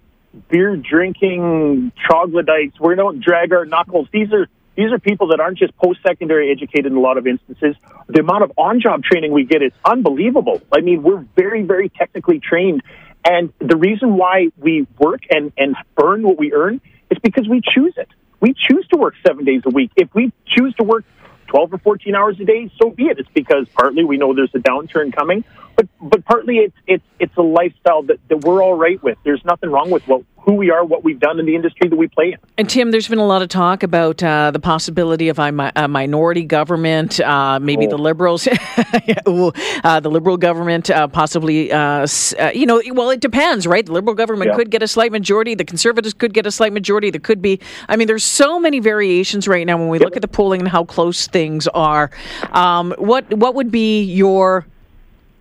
beer 0.49 0.77
drinking 0.77 1.93
troglodytes. 2.07 2.79
We 2.81 2.95
don't 2.95 3.21
drag 3.21 3.53
our 3.53 3.65
knuckles. 3.65 4.09
These 4.13 4.33
are 4.33 4.47
these 4.75 4.91
are 4.91 4.99
people 4.99 5.29
that 5.29 5.41
aren't 5.41 5.59
just 5.59 5.77
post 5.77 6.01
secondary 6.07 6.51
educated 6.51 6.87
in 6.87 6.97
a 6.97 7.01
lot 7.01 7.19
of 7.19 7.27
instances. 7.27 7.77
The 8.09 8.21
amount 8.21 8.45
of 8.45 8.53
on 8.57 8.81
job 8.81 9.03
training 9.05 9.31
we 9.31 9.45
get 9.45 9.63
is 9.63 9.73
unbelievable. 9.85 10.63
I 10.73 10.81
mean, 10.81 11.03
we're 11.03 11.27
very, 11.37 11.63
very 11.63 11.91
technically 11.91 12.41
trained. 12.41 12.83
And 13.25 13.53
the 13.59 13.77
reason 13.77 14.17
why 14.17 14.49
we 14.57 14.87
work 14.99 15.23
and, 15.31 15.53
and 15.57 15.77
earn 16.03 16.23
what 16.23 16.39
we 16.39 16.53
earn 16.53 16.81
is 17.11 17.19
because 17.23 17.49
we 17.49 17.61
choose 17.61 17.95
it. 17.97 18.09
We 18.41 18.55
choose 18.55 18.87
to 18.89 18.99
work 18.99 19.15
seven 19.25 19.45
days 19.45 19.63
a 19.65 19.71
week. 19.71 19.93
If 19.97 20.13
we 20.15 20.33
choose 20.47 20.75
to 20.77 20.85
work 20.85 21.05
12 21.47 21.75
or 21.75 21.79
14 21.79 22.15
hours 22.15 22.41
a 22.41 22.45
day, 22.45 22.71
so 22.81 22.91
be 22.91 23.05
it. 23.05 23.19
It's 23.19 23.29
because 23.33 23.69
partly 23.75 24.05
we 24.05 24.17
know 24.17 24.35
there's 24.35 24.55
a 24.55 24.59
downturn 24.59 25.15
coming, 25.15 25.45
but, 25.77 25.89
but 26.01 26.25
partly 26.25 26.59
it's, 26.59 26.77
it's, 26.87 27.05
it's 27.19 27.37
a 27.37 27.43
lifestyle 27.43 28.03
that, 28.05 28.19
that 28.29 28.39
we're 28.45 28.63
all 28.63 28.75
right 28.75 29.03
with. 29.03 29.19
There's 29.25 29.45
nothing 29.45 29.71
wrong 29.71 29.91
with 29.91 30.07
what, 30.09 30.23
who 30.45 30.55
we 30.55 30.71
are, 30.71 30.85
what 30.85 31.05
we've 31.05 31.21
done 31.21 31.39
in 31.39 31.47
the 31.47 31.55
industry 31.55 31.89
that 31.89 31.97
we 31.97 32.09
play 32.09 32.33
in. 32.33 32.39
And 32.59 32.69
Tim, 32.69 32.91
there's 32.91 33.09
been 33.09 33.21
a 33.21 33.27
lot 33.27 33.43
of 33.43 33.49
talk 33.49 33.83
about 33.83 34.23
uh, 34.23 34.51
the 34.51 34.59
possibility 34.59 35.29
of 35.29 35.39
a, 35.39 35.73
a 35.77 35.87
minority 35.87 36.45
government, 36.45 37.21
uh, 37.21 37.61
maybe 37.61 37.87
oh. 37.87 37.91
the 37.91 37.99
Liberals, 37.99 38.47
uh, 38.49 40.01
the 40.01 40.11
Liberal 40.11 40.37
government, 40.37 40.91
uh, 40.91 41.07
possibly, 41.07 41.71
uh, 41.71 42.07
uh, 42.41 42.51
you 42.55 42.67
know, 42.67 42.83
well, 42.93 43.11
it 43.11 43.21
depends, 43.21 43.67
right? 43.67 43.87
The 43.87 43.93
Liberal 43.93 44.15
government 44.15 44.51
yeah. 44.51 44.57
could 44.57 44.71
get 44.71 44.83
a 44.83 44.89
slight 44.89 45.13
majority, 45.13 45.55
the 45.55 45.65
Conservatives 45.65 46.15
could 46.15 46.35
get 46.35 46.45
a 46.45 46.51
slight 46.51 46.73
majority. 46.73 47.11
There 47.11 47.21
could 47.21 47.41
be, 47.41 47.61
I 47.89 47.97
mean, 47.97 48.09
there's 48.09 48.25
so 48.25 48.59
many 48.59 48.81
variations 48.81 49.47
right 49.47 49.67
now 49.67 49.79
when 49.79 49.89
we 49.89 49.99
yep. 49.99 50.07
look 50.07 50.17
at 50.17 50.23
the 50.23 50.29
polling 50.29 50.61
and 50.61 50.69
how 50.69 50.85
close 50.85 51.29
things 51.29 51.69
are. 51.69 52.11
Um, 52.53 52.95
what 52.99 53.33
what 53.35 53.55
would 53.55 53.71
be 53.71 54.03
your 54.03 54.67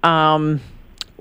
um, 0.03 0.62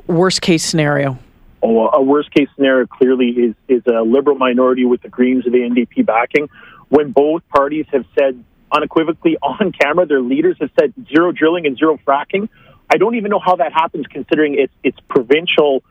worst 0.06 0.42
case 0.42 0.64
scenario? 0.64 1.18
Oh, 1.62 1.88
a 1.88 2.02
worst 2.02 2.32
case 2.32 2.49
scenario 2.56 2.87
clearly 2.87 3.28
is 3.28 3.54
is 3.68 3.82
a 3.87 4.00
liberal 4.02 4.37
minority 4.37 4.84
with 4.87 5.02
the 5.02 5.08
Greens 5.08 5.46
of 5.46 5.52
the 5.52 5.58
NDP 5.58 6.06
backing. 6.06 6.49
When 6.88 7.12
both 7.12 7.42
parties 7.49 7.87
have 7.92 8.04
said 8.18 8.42
unequivocally 8.72 9.37
on 9.42 9.72
camera, 9.72 10.06
their 10.06 10.22
leaders 10.22 10.56
have 10.60 10.70
said 10.78 10.94
zero 11.08 11.32
drilling 11.32 11.66
and 11.66 11.76
zero 11.76 11.99
fracking. 12.06 12.49
I 12.92 12.96
don't 12.96 13.14
even 13.14 13.30
know 13.30 13.38
how 13.38 13.56
that 13.56 13.72
happens, 13.72 14.06
considering 14.06 14.58
it's 14.58 14.72
it's 14.82 14.99
provincial 15.08 15.82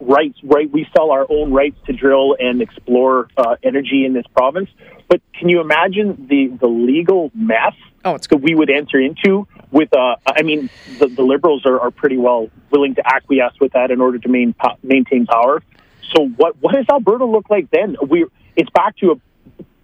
rights. 0.00 0.38
Right, 0.42 0.70
we 0.70 0.88
sell 0.96 1.10
our 1.10 1.26
own 1.28 1.52
rights 1.52 1.76
to 1.86 1.92
drill 1.92 2.36
and 2.38 2.62
explore 2.62 3.28
uh, 3.36 3.56
energy 3.62 4.04
in 4.06 4.14
this 4.14 4.26
province. 4.34 4.70
But 5.08 5.20
can 5.38 5.48
you 5.50 5.60
imagine 5.60 6.26
the 6.28 6.46
the 6.46 6.66
legal 6.68 7.30
mess 7.34 7.74
oh, 8.06 8.14
it's- 8.14 8.26
that 8.28 8.38
we 8.38 8.54
would 8.54 8.70
enter 8.70 8.98
into 8.98 9.46
with, 9.70 9.94
uh, 9.96 10.16
I 10.26 10.42
mean, 10.42 10.70
the, 10.98 11.06
the 11.06 11.22
Liberals 11.22 11.64
are, 11.66 11.78
are 11.80 11.90
pretty 11.90 12.16
well 12.16 12.50
willing 12.70 12.94
to 12.96 13.02
acquiesce 13.06 13.54
with 13.60 13.72
that 13.72 13.90
in 13.90 14.00
order 14.00 14.18
to 14.18 14.28
main, 14.28 14.54
maintain 14.82 15.26
power. 15.26 15.62
So 16.12 16.28
what 16.28 16.60
what 16.60 16.74
does 16.74 16.86
Alberta 16.90 17.24
look 17.24 17.50
like 17.50 17.70
then? 17.70 17.96
We 18.08 18.26
it's 18.56 18.70
back 18.70 18.96
to 18.98 19.12
a 19.12 19.14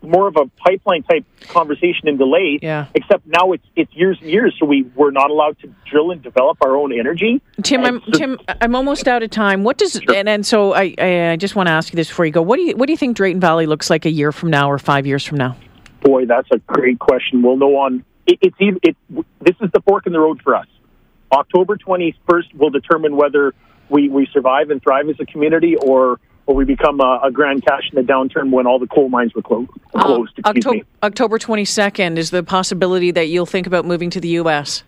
more 0.07 0.29
of 0.29 0.37
a 0.37 0.47
pipeline 0.57 1.03
type 1.03 1.25
conversation 1.49 2.09
and 2.09 2.19
delay. 2.19 2.59
Yeah. 2.63 2.87
Except 2.95 3.27
now 3.27 3.53
it's 3.53 3.67
it's 3.75 3.93
years 3.95 4.19
and 4.21 4.31
years, 4.31 4.55
so 4.59 4.67
we 4.67 4.83
we're 4.95 5.11
not 5.11 5.31
allowed 5.31 5.59
to 5.61 5.73
drill 5.85 6.11
and 6.11 6.23
develop 6.23 6.59
our 6.63 6.77
own 6.77 6.97
energy. 6.97 7.41
Tim, 7.63 7.85
I'm 7.85 8.03
so, 8.05 8.11
Tim, 8.13 8.39
I'm 8.61 8.75
almost 8.75 9.09
out 9.09 9.23
of 9.23 9.31
time. 9.31 9.65
What 9.65 9.79
does 9.79 9.93
sure. 9.93 10.15
and, 10.15 10.29
and 10.29 10.47
so 10.47 10.75
I, 10.75 10.95
I 10.99 11.31
I 11.31 11.37
just 11.37 11.57
want 11.57 11.69
to 11.69 11.73
ask 11.73 11.93
you 11.93 11.97
this 11.97 12.09
before 12.09 12.27
you 12.27 12.33
go. 12.33 12.43
What 12.43 12.57
do 12.57 12.63
you 12.63 12.77
what 12.77 12.87
do 12.87 12.93
you 12.93 12.97
think 12.97 13.17
Drayton 13.17 13.41
Valley 13.41 13.67
looks 13.67 13.91
like 13.91 14.05
a 14.05 14.11
year 14.11 14.33
from 14.33 14.51
now 14.51 14.71
or 14.71 14.79
five 14.79 15.07
years 15.07 15.25
from 15.25 15.39
now? 15.39 15.57
Boy, 16.01 16.25
that's 16.27 16.49
a 16.53 16.59
great 16.59 16.99
question. 16.99 17.43
We'll 17.43 17.57
know 17.57 17.77
on 17.77 18.05
it, 18.27 18.39
it's 18.43 18.57
it, 18.61 18.97
this 19.41 19.57
is 19.61 19.71
the 19.73 19.81
fork 19.81 20.07
in 20.07 20.13
the 20.13 20.21
road 20.21 20.41
for 20.43 20.55
us. 20.55 20.67
October 21.33 21.77
21st 21.77 22.55
will 22.55 22.71
determine 22.71 23.17
whether 23.17 23.55
we, 23.89 24.09
we 24.09 24.29
survive 24.33 24.71
and 24.71 24.83
thrive 24.83 25.09
as 25.09 25.17
a 25.21 25.27
community 25.27 25.77
or 25.77 26.21
or 26.47 26.55
we 26.55 26.65
become 26.65 27.01
a, 27.01 27.21
a 27.25 27.31
Grande 27.33 27.65
Cache 27.67 27.91
in 27.93 27.97
the 27.97 28.13
downturn 28.13 28.53
when 28.53 28.69
all 28.69 28.79
the 28.79 28.87
coal 28.87 29.09
mines 29.09 29.35
were 29.35 29.43
clo- 29.43 29.67
uh, 29.95 30.03
closed. 30.03 30.33
Uh, 30.45 30.51
October, 30.51 30.85
October 31.03 31.39
22nd 31.41 32.19
is 32.19 32.31
the 32.31 32.45
possibility 32.45 33.11
that 33.11 33.27
you'll 33.27 33.47
think 33.47 33.67
about 33.67 33.85
moving 33.85 34.11
to 34.11 34.21
the 34.21 34.29
U.S. 34.29 34.85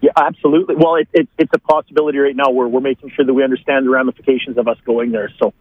Yeah, 0.00 0.12
absolutely. 0.16 0.76
Well, 0.76 0.94
it, 0.94 1.08
it, 1.12 1.28
it's 1.38 1.50
a 1.54 1.58
possibility 1.58 2.18
right 2.18 2.36
now 2.36 2.50
where 2.50 2.68
we're 2.68 2.80
making 2.80 3.10
sure 3.10 3.24
that 3.24 3.34
we 3.34 3.42
understand 3.42 3.86
the 3.86 3.90
ramifications 3.90 4.58
of 4.58 4.68
us 4.68 4.78
going 4.84 5.10
there. 5.10 5.28
So 5.40 5.52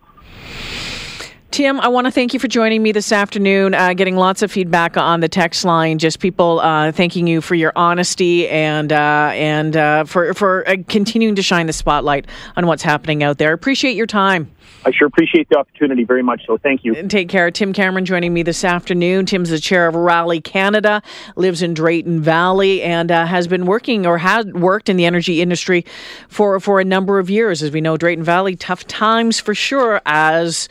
Tim, 1.52 1.82
I 1.82 1.90
want 1.90 2.08
to 2.08 2.12
thank 2.12 2.34
you 2.34 2.40
for 2.40 2.48
joining 2.48 2.82
me 2.82 2.94
this 2.94 3.12
afternoon. 3.12 3.74
Uh, 3.74 3.94
getting 3.94 4.16
lots 4.16 4.42
of 4.42 4.50
feedback 4.50 4.96
on 4.96 5.20
the 5.20 5.28
text 5.28 5.66
line. 5.66 6.00
Just 6.00 6.20
people 6.20 6.62
uh, 6.62 6.94
thanking 6.94 7.28
you 7.28 7.42
for 7.42 7.56
your 7.56 7.74
honesty 7.76 8.48
and 8.48 8.94
uh, 8.94 9.32
and 9.34 9.76
uh, 9.76 10.06
for 10.06 10.34
for 10.34 10.68
uh, 10.68 10.78
continuing 10.88 11.36
to 11.36 11.42
shine 11.42 11.68
the 11.68 11.74
spotlight 11.74 12.26
on 12.56 12.68
what's 12.68 12.84
happening 12.84 13.22
out 13.22 13.38
there. 13.38 13.52
Appreciate 13.52 13.98
your 13.98 14.08
time. 14.08 14.50
I 14.86 14.92
sure 14.92 15.08
appreciate 15.08 15.50
the 15.50 15.58
opportunity 15.58 16.06
very 16.06 16.24
much. 16.24 16.46
So 16.48 16.58
thank 16.58 16.86
you. 16.86 17.06
Take 17.08 17.28
care. 17.28 17.52
Tim 17.52 17.74
Cameron 17.74 18.06
joining 18.06 18.34
me 18.34 18.44
this 18.44 18.64
afternoon. 18.64 19.26
Tim's 19.26 19.50
the 19.50 19.60
chair 19.60 19.88
of 19.88 19.94
Rally 19.94 20.40
Canada, 20.40 21.04
lives 21.36 21.62
in 21.62 21.74
Drayton 21.74 22.22
Valley, 22.22 22.82
and 22.82 23.12
uh, 23.12 23.26
has 23.26 23.48
been 23.48 23.66
working 23.66 24.06
or 24.06 24.18
had 24.18 24.60
worked 24.60 24.88
in 24.88 24.96
the 24.96 25.06
energy 25.06 25.42
industry 25.42 25.86
for 26.30 26.62
for 26.62 26.80
a 26.80 26.86
number 26.86 27.20
of 27.20 27.30
years. 27.30 27.62
As 27.62 27.72
we 27.72 27.82
know, 27.82 27.98
Drayton 27.98 28.24
Valley 28.24 28.56
tough 28.56 28.88
times 28.88 29.38
for 29.38 29.54
sure 29.54 30.02
as 30.06 30.70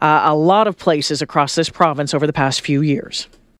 uh, 0.00 0.22
a 0.24 0.34
lot 0.34 0.66
of 0.66 0.76
places 0.76 1.22
across 1.22 1.54
this 1.54 1.68
province 1.68 2.14
over 2.14 2.26
the 2.26 2.32
past 2.32 2.60
few 2.60 2.82
years. 2.82 3.28